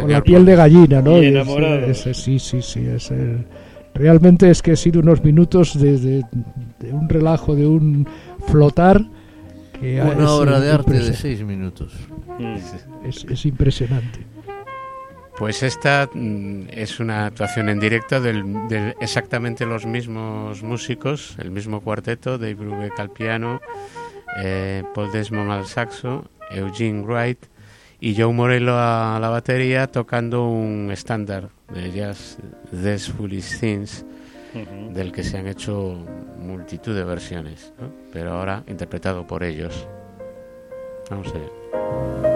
con 0.00 0.10
la 0.10 0.22
piel 0.22 0.44
de 0.44 0.56
gallina, 0.56 1.00
¿no? 1.02 1.18
Y 1.18 1.26
Es- 1.26 1.30
enamorados. 1.34 2.06
es- 2.06 2.16
sí, 2.16 2.38
sí, 2.38 2.60
sí. 2.62 2.80
Es, 2.86 3.10
el- 3.12 3.46
realmente 3.94 4.50
es 4.50 4.60
que 4.62 4.72
ha 4.72 4.76
sido 4.76 5.00
unos 5.00 5.22
minutos 5.22 5.78
de, 5.80 5.98
de- 5.98 6.24
de 6.80 6.92
un 6.92 7.08
relajo, 7.08 7.54
de 7.54 7.66
un 7.66 8.06
flotar. 8.48 9.04
Que 9.80 10.00
Una 10.00 10.30
obra 10.32 10.58
de 10.58 10.70
arte 10.72 10.92
de 10.94 11.12
seis 11.12 11.42
minutos. 11.44 11.92
Es, 13.04 13.24
es 13.30 13.46
impresionante. 13.46 14.25
Pues 15.38 15.62
esta 15.62 16.08
mm, 16.12 16.68
es 16.70 16.98
una 16.98 17.26
actuación 17.26 17.68
en 17.68 17.78
directo 17.78 18.20
del- 18.20 18.68
de 18.68 18.94
exactamente 19.00 19.66
los 19.66 19.84
mismos 19.84 20.62
músicos, 20.62 21.36
el 21.38 21.50
mismo 21.50 21.80
cuarteto, 21.82 22.38
Dave 22.38 22.54
Brubeck 22.54 22.98
al 22.98 23.10
piano, 23.10 23.60
eh, 24.42 24.82
Paul 24.94 25.12
Desmond 25.12 25.50
al 25.50 25.66
saxo, 25.66 26.24
Eugene 26.50 27.02
Wright 27.02 27.38
y 28.00 28.14
Joe 28.16 28.32
Morello 28.32 28.74
a 28.78 29.18
la 29.20 29.28
batería 29.28 29.86
tocando 29.88 30.46
un 30.48 30.90
estándar 30.90 31.50
de 31.72 31.90
jazz, 31.92 32.38
These 32.70 33.12
Foolish 33.12 33.58
Things, 33.60 34.04
del 34.94 35.12
que 35.12 35.22
se 35.22 35.36
han 35.36 35.46
hecho 35.48 35.98
multitud 36.38 36.94
de 36.94 37.04
versiones, 37.04 37.74
¿no? 37.78 37.90
pero 38.10 38.32
ahora 38.32 38.62
interpretado 38.68 39.26
por 39.26 39.44
ellos. 39.44 39.86
Vamos 41.10 41.28
allá. 41.34 42.35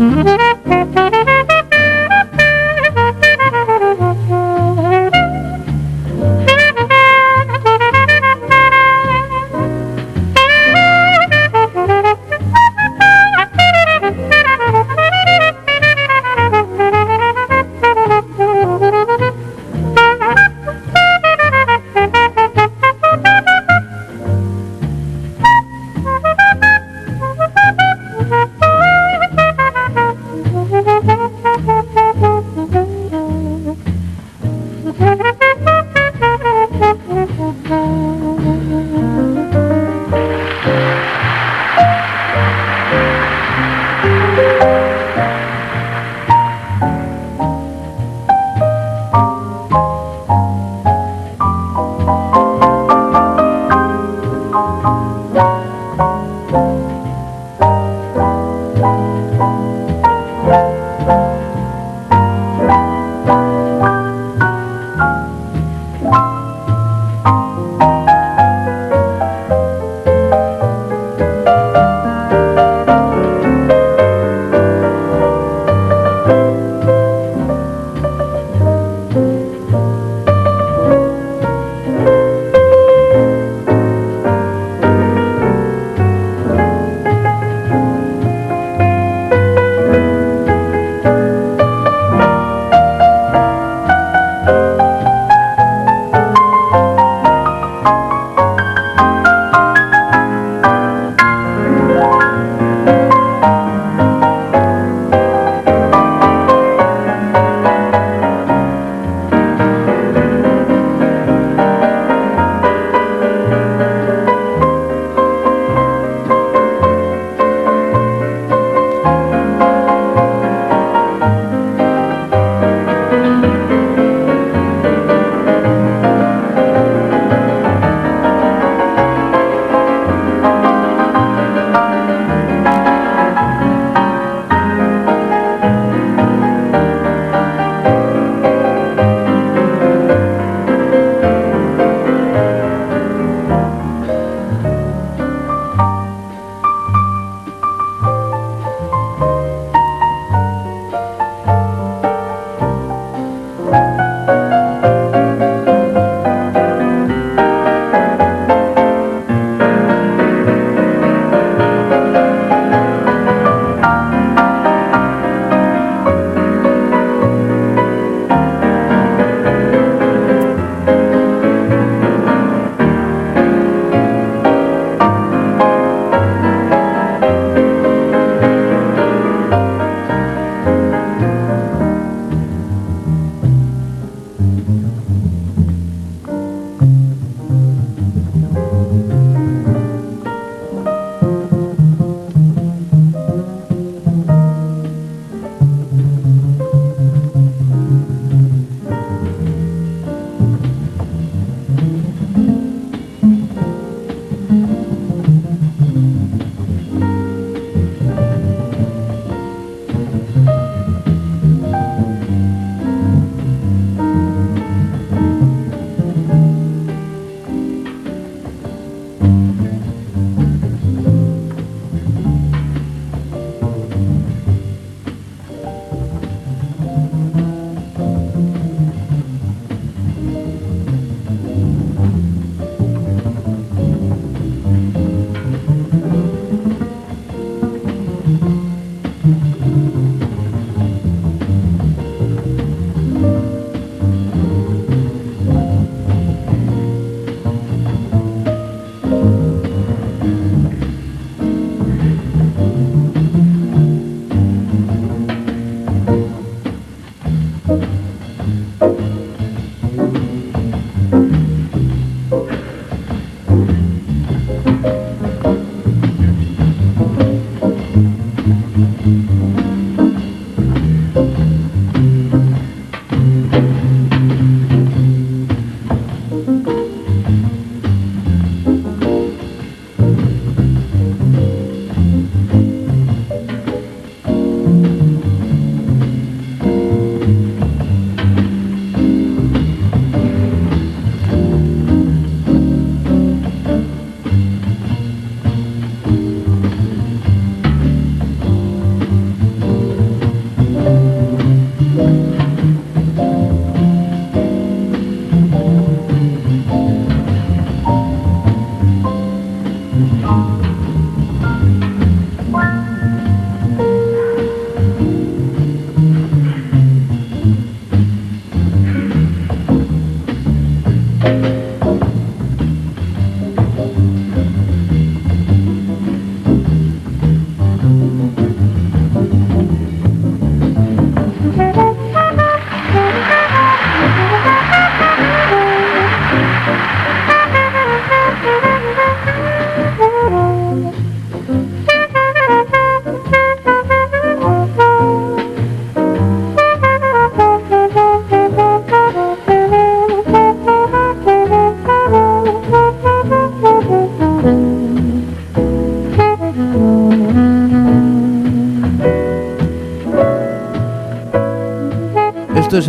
Thank 0.00 0.98
you. 0.98 1.09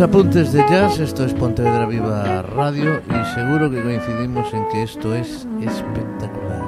Apuntes 0.02 0.52
de 0.52 0.58
Jazz, 0.68 0.98
esto 0.98 1.24
es 1.24 1.32
Pontevedra 1.32 1.86
Viva 1.86 2.42
Radio 2.42 3.00
y 3.08 3.34
seguro 3.34 3.70
que 3.70 3.80
coincidimos 3.82 4.52
en 4.52 4.68
que 4.70 4.82
esto 4.82 5.14
es 5.14 5.46
espectacular. 5.60 6.62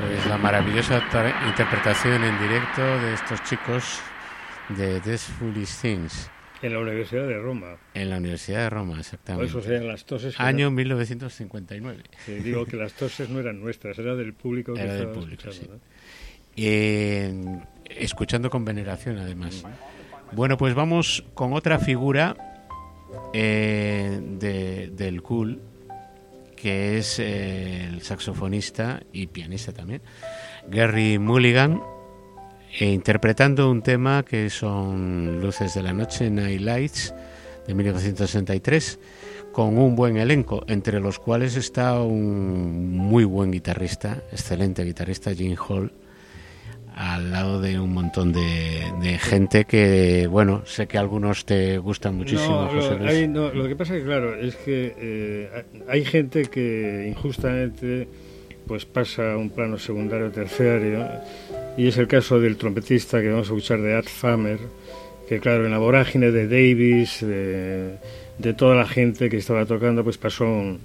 Pues 0.00 0.26
la 0.26 0.36
maravillosa 0.38 1.00
ta- 1.12 1.32
interpretación 1.48 2.24
en 2.24 2.38
directo 2.40 2.82
de 2.82 3.14
estos 3.14 3.40
chicos 3.44 4.00
de 4.70 5.00
These 5.00 5.30
Foolish 5.38 5.76
Things 5.80 6.28
En 6.62 6.72
la 6.72 6.80
Universidad 6.80 7.28
de 7.28 7.38
Roma. 7.38 7.76
en 7.94 8.10
la 8.10 8.16
Universidad 8.18 8.64
de 8.64 8.70
Roma, 8.70 8.90
Por 8.92 9.00
exactamente. 9.00 9.46
eso 9.48 9.62
sean 9.62 9.86
las 9.86 10.04
toses. 10.04 10.38
Año 10.40 10.66
eran- 10.66 10.74
1959. 10.74 12.02
sí, 12.26 12.34
digo 12.34 12.66
que 12.66 12.76
las 12.76 12.94
toses 12.94 13.30
no 13.30 13.38
eran 13.38 13.60
nuestras, 13.60 13.96
era 13.98 14.16
del 14.16 14.32
público 14.34 14.74
que 14.74 14.82
Era 14.82 14.94
del 14.94 15.08
público, 15.08 15.48
escuchando, 15.50 15.76
sí. 15.76 15.80
¿no? 15.84 16.00
Eh, 16.56 17.32
escuchando 17.96 18.50
con 18.50 18.64
veneración, 18.64 19.18
además. 19.18 19.64
Bueno, 20.32 20.56
pues 20.56 20.74
vamos 20.74 21.24
con 21.34 21.52
otra 21.54 21.78
figura 21.78 22.36
eh, 23.32 24.20
de- 24.38 24.90
del 24.94 25.22
cool, 25.22 25.60
que 26.56 26.98
es 26.98 27.18
eh, 27.18 27.86
el 27.88 28.02
saxofonista 28.02 29.02
y 29.12 29.26
pianista 29.28 29.72
también, 29.72 30.02
Gary 30.68 31.18
Mulligan, 31.18 31.80
e 32.78 32.86
interpretando 32.92 33.68
un 33.70 33.82
tema 33.82 34.22
que 34.24 34.48
son 34.50 35.40
Luces 35.40 35.74
de 35.74 35.82
la 35.82 35.92
Noche, 35.92 36.30
Night 36.30 36.60
Lights, 36.60 37.14
de 37.66 37.74
1963, 37.74 39.00
con 39.52 39.76
un 39.78 39.96
buen 39.96 40.16
elenco, 40.18 40.62
entre 40.68 41.00
los 41.00 41.18
cuales 41.18 41.56
está 41.56 42.00
un 42.00 42.96
muy 42.96 43.24
buen 43.24 43.50
guitarrista, 43.50 44.22
excelente 44.30 44.84
guitarrista, 44.84 45.34
Jim 45.34 45.56
Hall, 45.68 45.92
al 46.94 47.30
lado 47.30 47.60
de 47.60 47.78
un 47.80 47.92
montón 47.92 48.32
de, 48.32 48.82
de 49.00 49.18
gente 49.18 49.64
que, 49.64 50.26
bueno, 50.28 50.62
sé 50.66 50.86
que 50.86 50.98
algunos 50.98 51.44
te 51.44 51.78
gustan 51.78 52.16
muchísimo, 52.16 52.62
No, 52.62 52.68
José 52.68 52.96
Luis. 52.98 53.10
hay- 53.10 53.28
no, 53.28 53.50
lo 53.52 53.66
que 53.68 53.76
pasa 53.76 53.94
es 53.94 54.00
que, 54.00 54.06
claro, 54.06 54.34
es 54.34 54.56
que 54.56 54.94
eh, 54.98 55.64
hay 55.88 56.04
gente 56.04 56.42
que 56.46 57.06
injustamente 57.08 58.08
pues 58.66 58.84
pasa 58.84 59.32
a 59.32 59.36
un 59.36 59.50
plano 59.50 59.78
secundario 59.78 60.26
o 60.28 60.30
terciario 60.30 61.06
y 61.76 61.88
es 61.88 61.96
el 61.98 62.06
caso 62.06 62.38
del 62.38 62.56
trompetista 62.56 63.20
que 63.20 63.28
vamos 63.28 63.48
a 63.48 63.52
escuchar 63.54 63.80
de 63.80 63.94
Art 63.94 64.06
Famer 64.08 64.58
que 65.28 65.40
claro, 65.40 65.64
en 65.64 65.70
la 65.72 65.78
vorágine 65.78 66.30
de 66.30 66.46
Davis, 66.48 67.20
de, 67.20 67.96
de 68.38 68.54
toda 68.54 68.74
la 68.76 68.86
gente 68.86 69.28
que 69.30 69.36
estaba 69.38 69.64
tocando, 69.64 70.02
pues 70.04 70.18
pasó 70.18 70.44
un, 70.44 70.80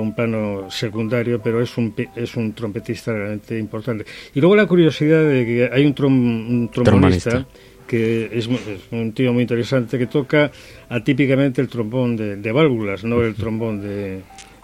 a 0.00 0.02
un 0.02 0.14
plano 0.14 0.70
secundario, 0.70 1.40
pero 1.42 1.60
es 1.62 1.76
un, 1.76 1.94
es 2.14 2.36
un 2.36 2.52
trompetista 2.52 3.12
realmente 3.12 3.58
importante. 3.58 4.04
Y 4.34 4.40
luego 4.40 4.56
la 4.56 4.66
curiosidad 4.66 5.24
de 5.24 5.44
que 5.44 5.70
hay 5.72 5.84
un, 5.86 5.94
trom- 5.94 6.48
un 6.48 6.70
trombonista 6.72 7.30
Trombonista. 7.30 7.56
que 7.86 8.26
es, 8.32 8.46
es 8.48 8.80
un 8.90 9.12
tío 9.12 9.32
muy 9.32 9.42
interesante 9.42 9.98
que 9.98 10.06
toca 10.06 10.50
atípicamente 10.88 11.60
el 11.60 11.68
trombón 11.68 12.16
de, 12.16 12.36
de 12.36 12.52
válvulas, 12.52 13.04
no 13.04 13.22
el 13.22 13.34
trombón 13.34 13.80
de, 13.80 14.20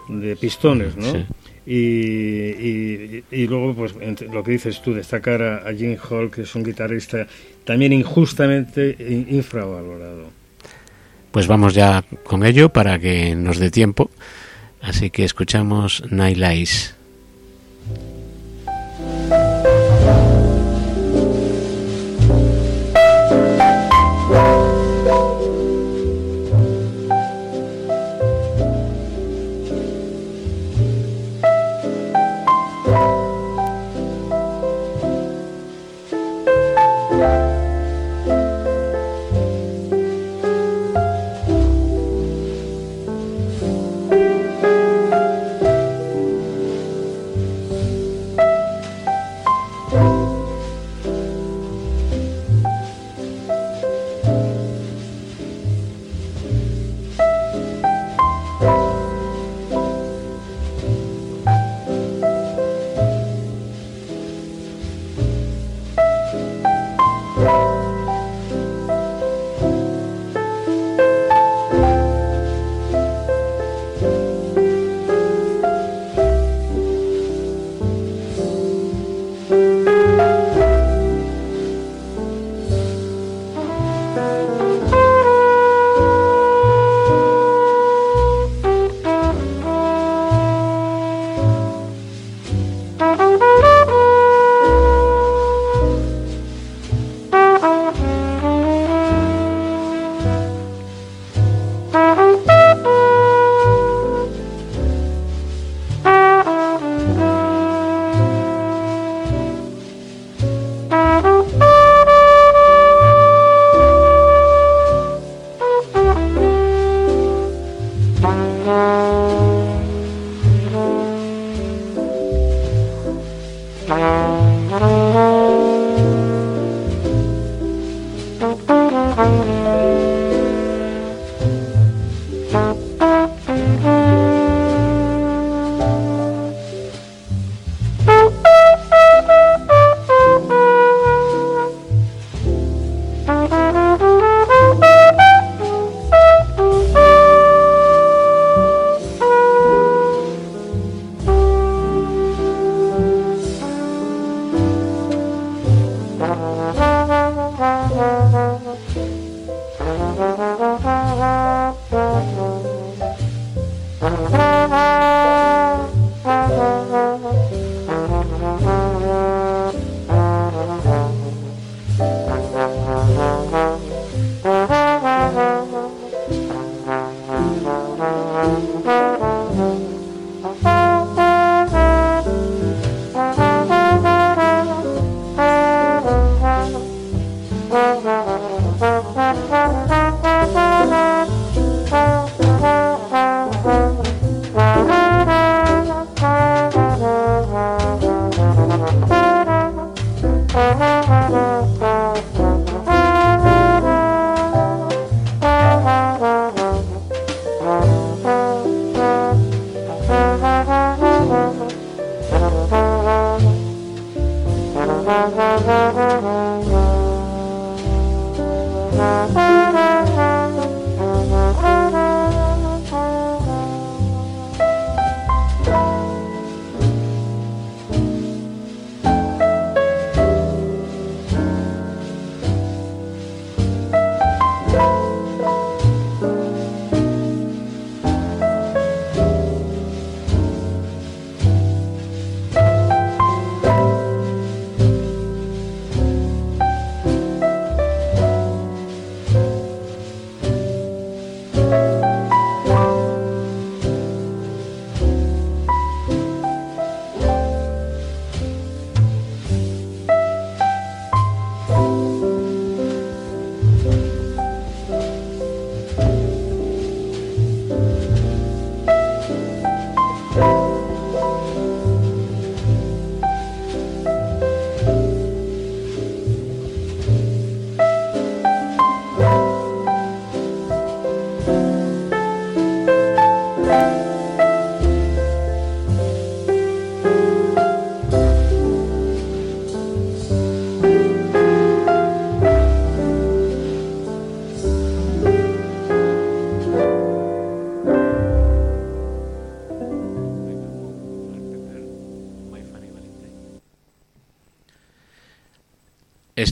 de 0.09 0.35
pistones, 0.35 0.95
¿no? 0.97 1.11
Sí. 1.11 1.25
Y, 1.65 1.73
y- 1.77 3.23
y 3.31 3.47
luego, 3.47 3.73
pues 3.73 3.95
lo 4.31 4.43
que 4.43 4.51
dices 4.51 4.81
tú, 4.81 4.93
destacar 4.93 5.41
a, 5.41 5.57
a 5.69 5.73
Jim 5.73 5.95
Hall, 6.09 6.29
que 6.29 6.41
es 6.41 6.55
un 6.55 6.63
guitarrista 6.63 7.25
también 7.63 7.93
injustamente 7.93 8.95
in- 8.99 9.27
infravalorado. 9.29 10.29
Pues 11.31 11.47
vamos 11.47 11.73
ya 11.73 12.03
con 12.23 12.45
ello 12.45 12.69
para 12.69 12.99
que 12.99 13.33
nos 13.35 13.57
dé 13.59 13.71
tiempo. 13.71 14.09
Así 14.83 15.09
que 15.09 15.23
escuchamos 15.23 16.03
Night. 16.11 16.93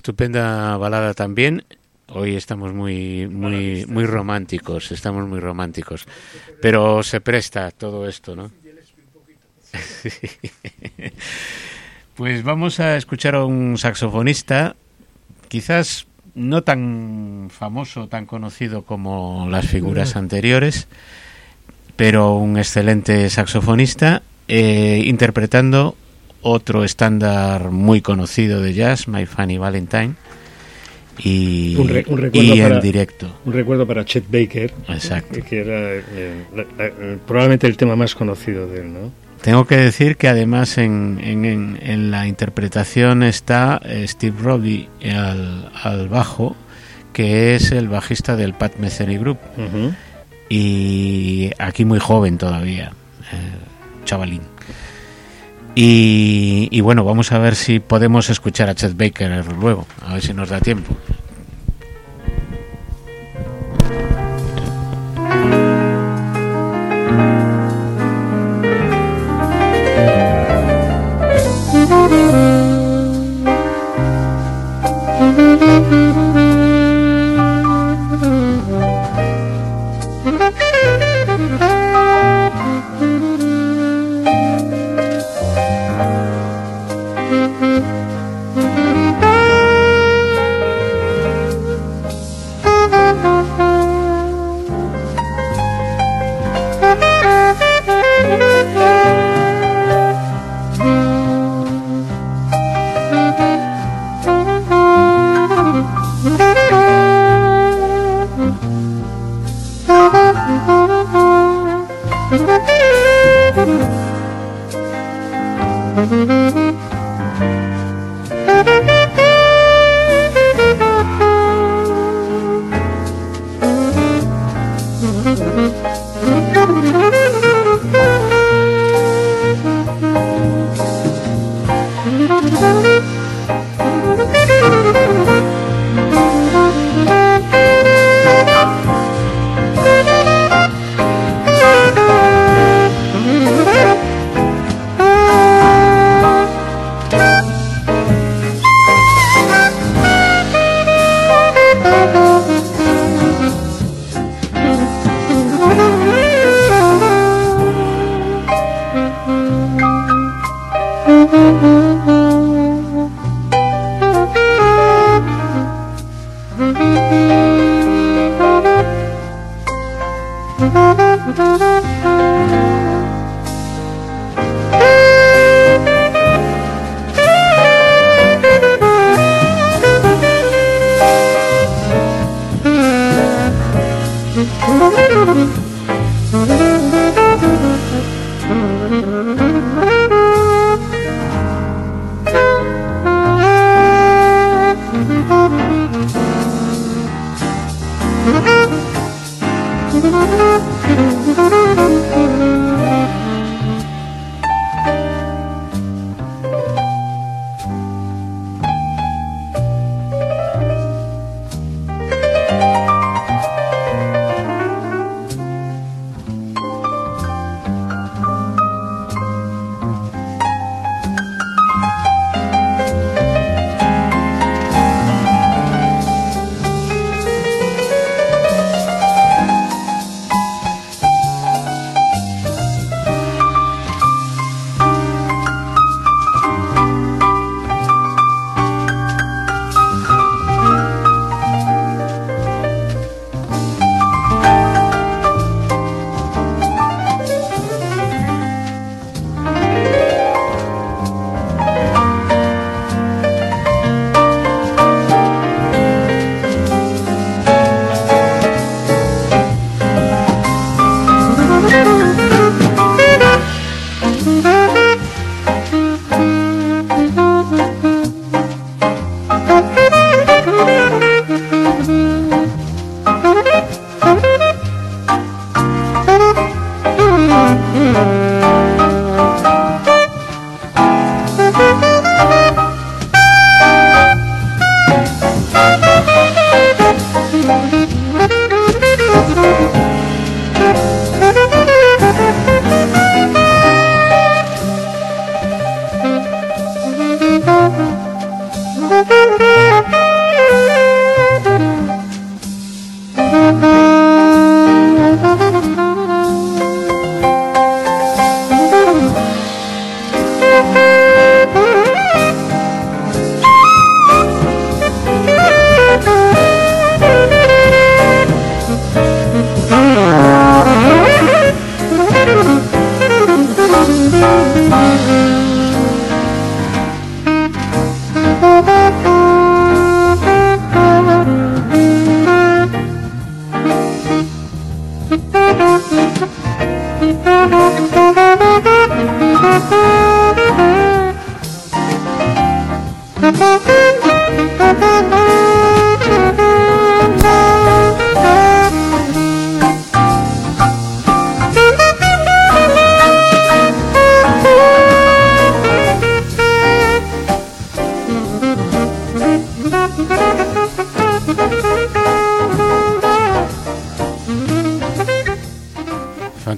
Estupenda 0.02 0.76
balada 0.78 1.14
también. 1.14 1.64
Hoy 2.08 2.36
estamos 2.36 2.74
muy 2.74 3.28
muy 3.28 3.86
muy 3.86 4.08
románticos, 4.08 4.92
estamos 4.92 5.30
muy 5.30 5.40
románticos. 5.40 6.08
Pero 6.60 7.04
se 7.04 7.22
presta 7.22 7.70
todo 7.70 8.10
esto, 8.10 8.36
¿no? 8.36 8.52
Pues 12.16 12.44
vamos 12.44 12.80
a 12.80 12.98
escuchar 12.98 13.36
a 13.36 13.46
un 13.46 13.78
saxofonista, 13.78 14.76
quizás 15.48 16.08
no 16.34 16.64
tan 16.64 17.50
famoso, 17.52 18.08
tan 18.08 18.26
conocido 18.26 18.82
como 18.82 19.48
las 19.52 19.68
figuras 19.68 20.16
anteriores, 20.16 20.88
pero 21.96 22.38
un 22.38 22.58
excelente 22.58 23.30
saxofonista, 23.30 24.24
eh, 24.48 25.04
interpretando 25.06 25.96
otro 26.42 26.84
estándar 26.84 27.72
muy 27.72 28.02
conocido 28.02 28.62
de 28.62 28.74
jazz, 28.74 29.08
My 29.08 29.26
Funny 29.26 29.58
Valentine, 29.58 30.14
y, 31.20 31.76
Un 31.76 31.88
re- 31.90 32.06
un 32.08 32.18
recuerdo 32.18 32.56
y 32.56 32.62
en 32.62 32.80
directo. 32.82 33.28
Un 33.46 33.54
recuerdo 33.54 33.86
para 33.86 34.06
Chet 34.06 34.26
Baker, 34.32 34.74
Exacto. 34.88 35.40
que 35.48 35.60
era 35.60 35.94
eh, 35.94 36.46
la- 36.56 36.64
la- 36.84 37.18
probablemente 37.28 37.68
el 37.68 37.78
tema 37.78 37.96
más 37.96 38.16
conocido 38.16 38.68
de 38.68 38.82
él, 38.82 38.94
¿no? 38.94 39.12
Tengo 39.42 39.66
que 39.66 39.76
decir 39.78 40.18
que 40.18 40.28
además 40.28 40.78
en, 40.78 41.20
en- 41.24 41.46
en- 41.46 41.80
en 41.82 42.12
la 42.12 42.28
interpretación 42.28 43.24
está 43.24 43.82
eh, 43.84 44.06
Steve 44.08 44.36
Robbie 44.42 44.88
al, 45.04 45.70
al 45.84 46.08
bajo, 46.10 46.56
que 47.14 47.56
es 47.56 47.72
el 47.72 47.88
bajista 47.90 48.36
del 48.36 48.54
Pat 48.54 48.78
Metheny 48.78 49.18
Group, 49.18 49.38
y 50.50 51.52
aquí 51.60 51.86
muy 51.86 52.00
joven 52.00 52.38
todavía, 52.38 52.92
eh, 53.32 54.06
chavalín. 54.06 54.42
Y, 55.76 56.68
y 56.70 56.82
bueno, 56.82 57.04
vamos 57.04 57.32
a 57.32 57.40
ver 57.40 57.56
si 57.56 57.80
podemos 57.80 58.30
escuchar 58.30 58.70
a 58.70 58.76
Chet 58.76 58.96
Baker 58.98 59.46
luego, 59.54 59.86
a 60.06 60.14
ver 60.14 60.22
si 60.22 60.34
nos 60.34 60.50
da 60.50 60.60
tiempo. 60.60 60.96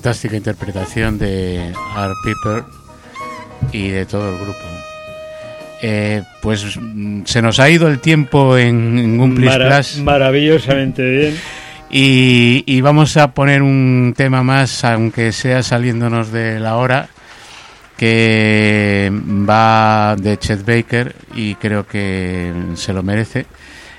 Fantástica 0.04 0.36
interpretación 0.36 1.18
de 1.18 1.72
Art 1.96 2.12
Piper 2.26 2.66
y 3.72 3.88
de 3.88 4.06
todo 4.06 4.32
el 4.34 4.36
grupo. 4.38 4.60
Eh, 5.82 6.22
pues 6.42 6.78
mm, 6.78 7.22
se 7.24 7.42
nos 7.42 7.58
ha 7.62 7.70
ido 7.70 7.88
el 7.88 8.00
tiempo 8.00 8.58
en, 8.58 9.00
en 9.00 9.18
Gumplis 9.18 9.50
Mara- 9.50 9.78
Plus 9.78 10.00
maravillosamente 10.00 11.10
bien. 11.10 11.38
y, 11.90 12.66
y 12.68 12.82
vamos 12.82 13.16
a 13.16 13.32
poner 13.34 13.62
un 13.62 14.14
tema 14.18 14.44
más, 14.44 14.84
aunque 14.84 15.32
sea 15.32 15.64
saliéndonos 15.64 16.34
de 16.34 16.60
la 16.60 16.76
hora, 16.76 17.08
que 17.96 19.10
va 19.50 20.18
de 20.20 20.38
Chet 20.38 20.66
Baker 20.66 21.16
y 21.34 21.56
creo 21.56 21.88
que 21.88 22.52
se 22.76 22.92
lo 22.92 23.04
merece. 23.04 23.46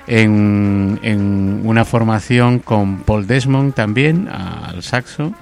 En, 0.05 0.99
en 1.01 1.61
una 1.63 1.83
formación 1.83 2.59
con 2.59 2.99
Paul 2.99 3.25
Desmond 3.25 3.73
también 3.73 4.27
al 4.27 4.83
saxo, 4.83 5.33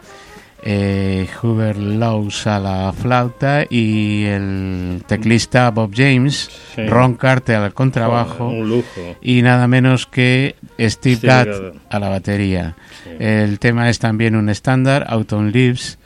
eh, 0.66 1.28
Hubert 1.41 1.78
Laws 1.78 2.47
a 2.47 2.59
la 2.59 2.93
flauta 2.93 3.66
y 3.70 4.24
el 4.26 5.03
teclista 5.07 5.70
Bob 5.72 5.91
James, 5.93 6.49
Sí. 6.76 6.86
Ron 6.88 7.16
Carter 7.16 7.57
al 7.57 7.74
contrabajo 7.74 8.47
Un 8.47 8.70
lujo. 8.70 9.16
y 9.22 9.41
nada 9.41 9.68
menos 9.68 10.07
que 10.07 10.55
Steve 10.80 11.20
Gadd 11.22 11.47
Gadd. 11.47 11.74
a 11.89 11.99
la 11.99 12.09
batería. 12.09 12.76
Sí. 13.03 13.09
El 13.20 13.59
tema 13.59 13.89
es 13.89 13.99
también 13.99 14.36
un 14.36 14.49
estándar, 14.49 15.05
Autumn 15.09 15.51
Leaves, 15.51 15.99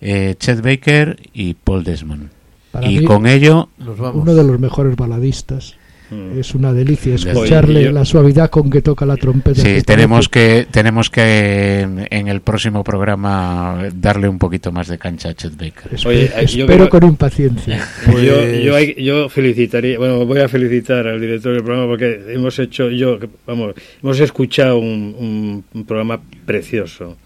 eh, 0.00 0.34
Chet 0.38 0.60
Baker 0.60 1.18
y 1.32 1.54
Paul 1.54 1.84
Desmond. 1.84 2.30
Para 2.72 2.86
y 2.88 2.98
mí, 3.00 3.04
con 3.04 3.26
ello, 3.26 3.68
Nos 3.78 3.98
vamos. 3.98 4.22
uno 4.22 4.34
de 4.34 4.44
los 4.44 4.58
mejores 4.60 4.94
baladistas. 4.96 5.76
Mm. 6.10 6.38
Es 6.40 6.54
una 6.56 6.72
delicia 6.72 7.14
escucharle 7.14 7.92
la 7.92 8.04
suavidad 8.04 8.50
con 8.50 8.68
que 8.68 8.82
toca 8.82 9.06
la 9.06 9.16
trompeta. 9.16 9.60
sí, 9.62 9.82
tenemos 9.82 10.28
que 10.28 10.66
tenemos 10.70 11.08
que 11.08 11.80
en, 11.82 12.06
en 12.10 12.26
el 12.28 12.40
próximo 12.40 12.82
programa 12.82 13.88
darle 13.94 14.28
un 14.28 14.38
poquito 14.38 14.72
más 14.72 14.88
de 14.88 14.98
cancha 14.98 15.28
a 15.28 15.34
Chet 15.34 15.52
Baker. 15.56 15.92
Espe- 15.92 16.06
Oye, 16.08 16.24
eh, 16.24 16.46
yo 16.46 16.64
espero 16.64 16.88
creo- 16.88 16.88
con 16.88 17.04
impaciencia. 17.08 17.86
Pues- 18.10 18.24
Yo, 18.24 18.44
yo, 18.44 18.74
hay- 18.76 18.94
yo 19.02 19.28
felicitaría, 19.28 19.98
bueno, 19.98 20.24
voy 20.26 20.40
a 20.40 20.48
felicitar 20.48 21.06
al 21.06 21.20
director 21.20 21.52
del 21.54 21.62
programa 21.62 21.86
porque 21.86 22.20
hemos 22.28 22.58
hecho, 22.58 22.90
yo, 22.90 23.18
vamos, 23.46 23.74
hemos 24.02 24.18
escuchado 24.20 24.78
un, 24.78 25.14
un- 25.18 25.64
un 25.72 25.84
programa 25.84 26.20
precioso. 26.44 27.16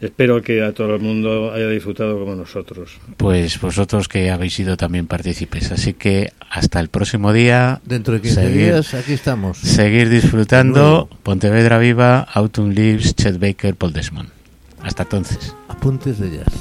Espero 0.00 0.40
que 0.42 0.62
a 0.62 0.72
todo 0.72 0.94
el 0.94 1.00
mundo 1.00 1.52
haya 1.52 1.68
disfrutado 1.68 2.18
como 2.18 2.36
nosotros. 2.36 2.98
Pues 3.16 3.60
vosotros 3.60 4.06
que 4.06 4.30
habéis 4.30 4.54
sido 4.54 4.76
también 4.76 5.08
partícipes. 5.08 5.72
Así 5.72 5.94
que 5.94 6.32
hasta 6.50 6.78
el 6.78 6.88
próximo 6.88 7.32
día. 7.32 7.80
Dentro 7.84 8.14
de 8.14 8.20
15 8.20 8.48
días, 8.50 8.94
aquí 8.94 9.12
estamos. 9.12 9.58
Seguir 9.58 10.08
disfrutando. 10.08 11.08
Pontevedra 11.24 11.78
Viva, 11.78 12.20
Autumn 12.20 12.74
Leaves, 12.74 13.16
Chet 13.16 13.40
Baker, 13.40 13.74
Paul 13.74 13.92
Desmond. 13.92 14.28
Hasta 14.82 15.02
entonces. 15.02 15.54
Apuntes 15.68 16.18
de 16.20 16.38
jazz. 16.38 16.54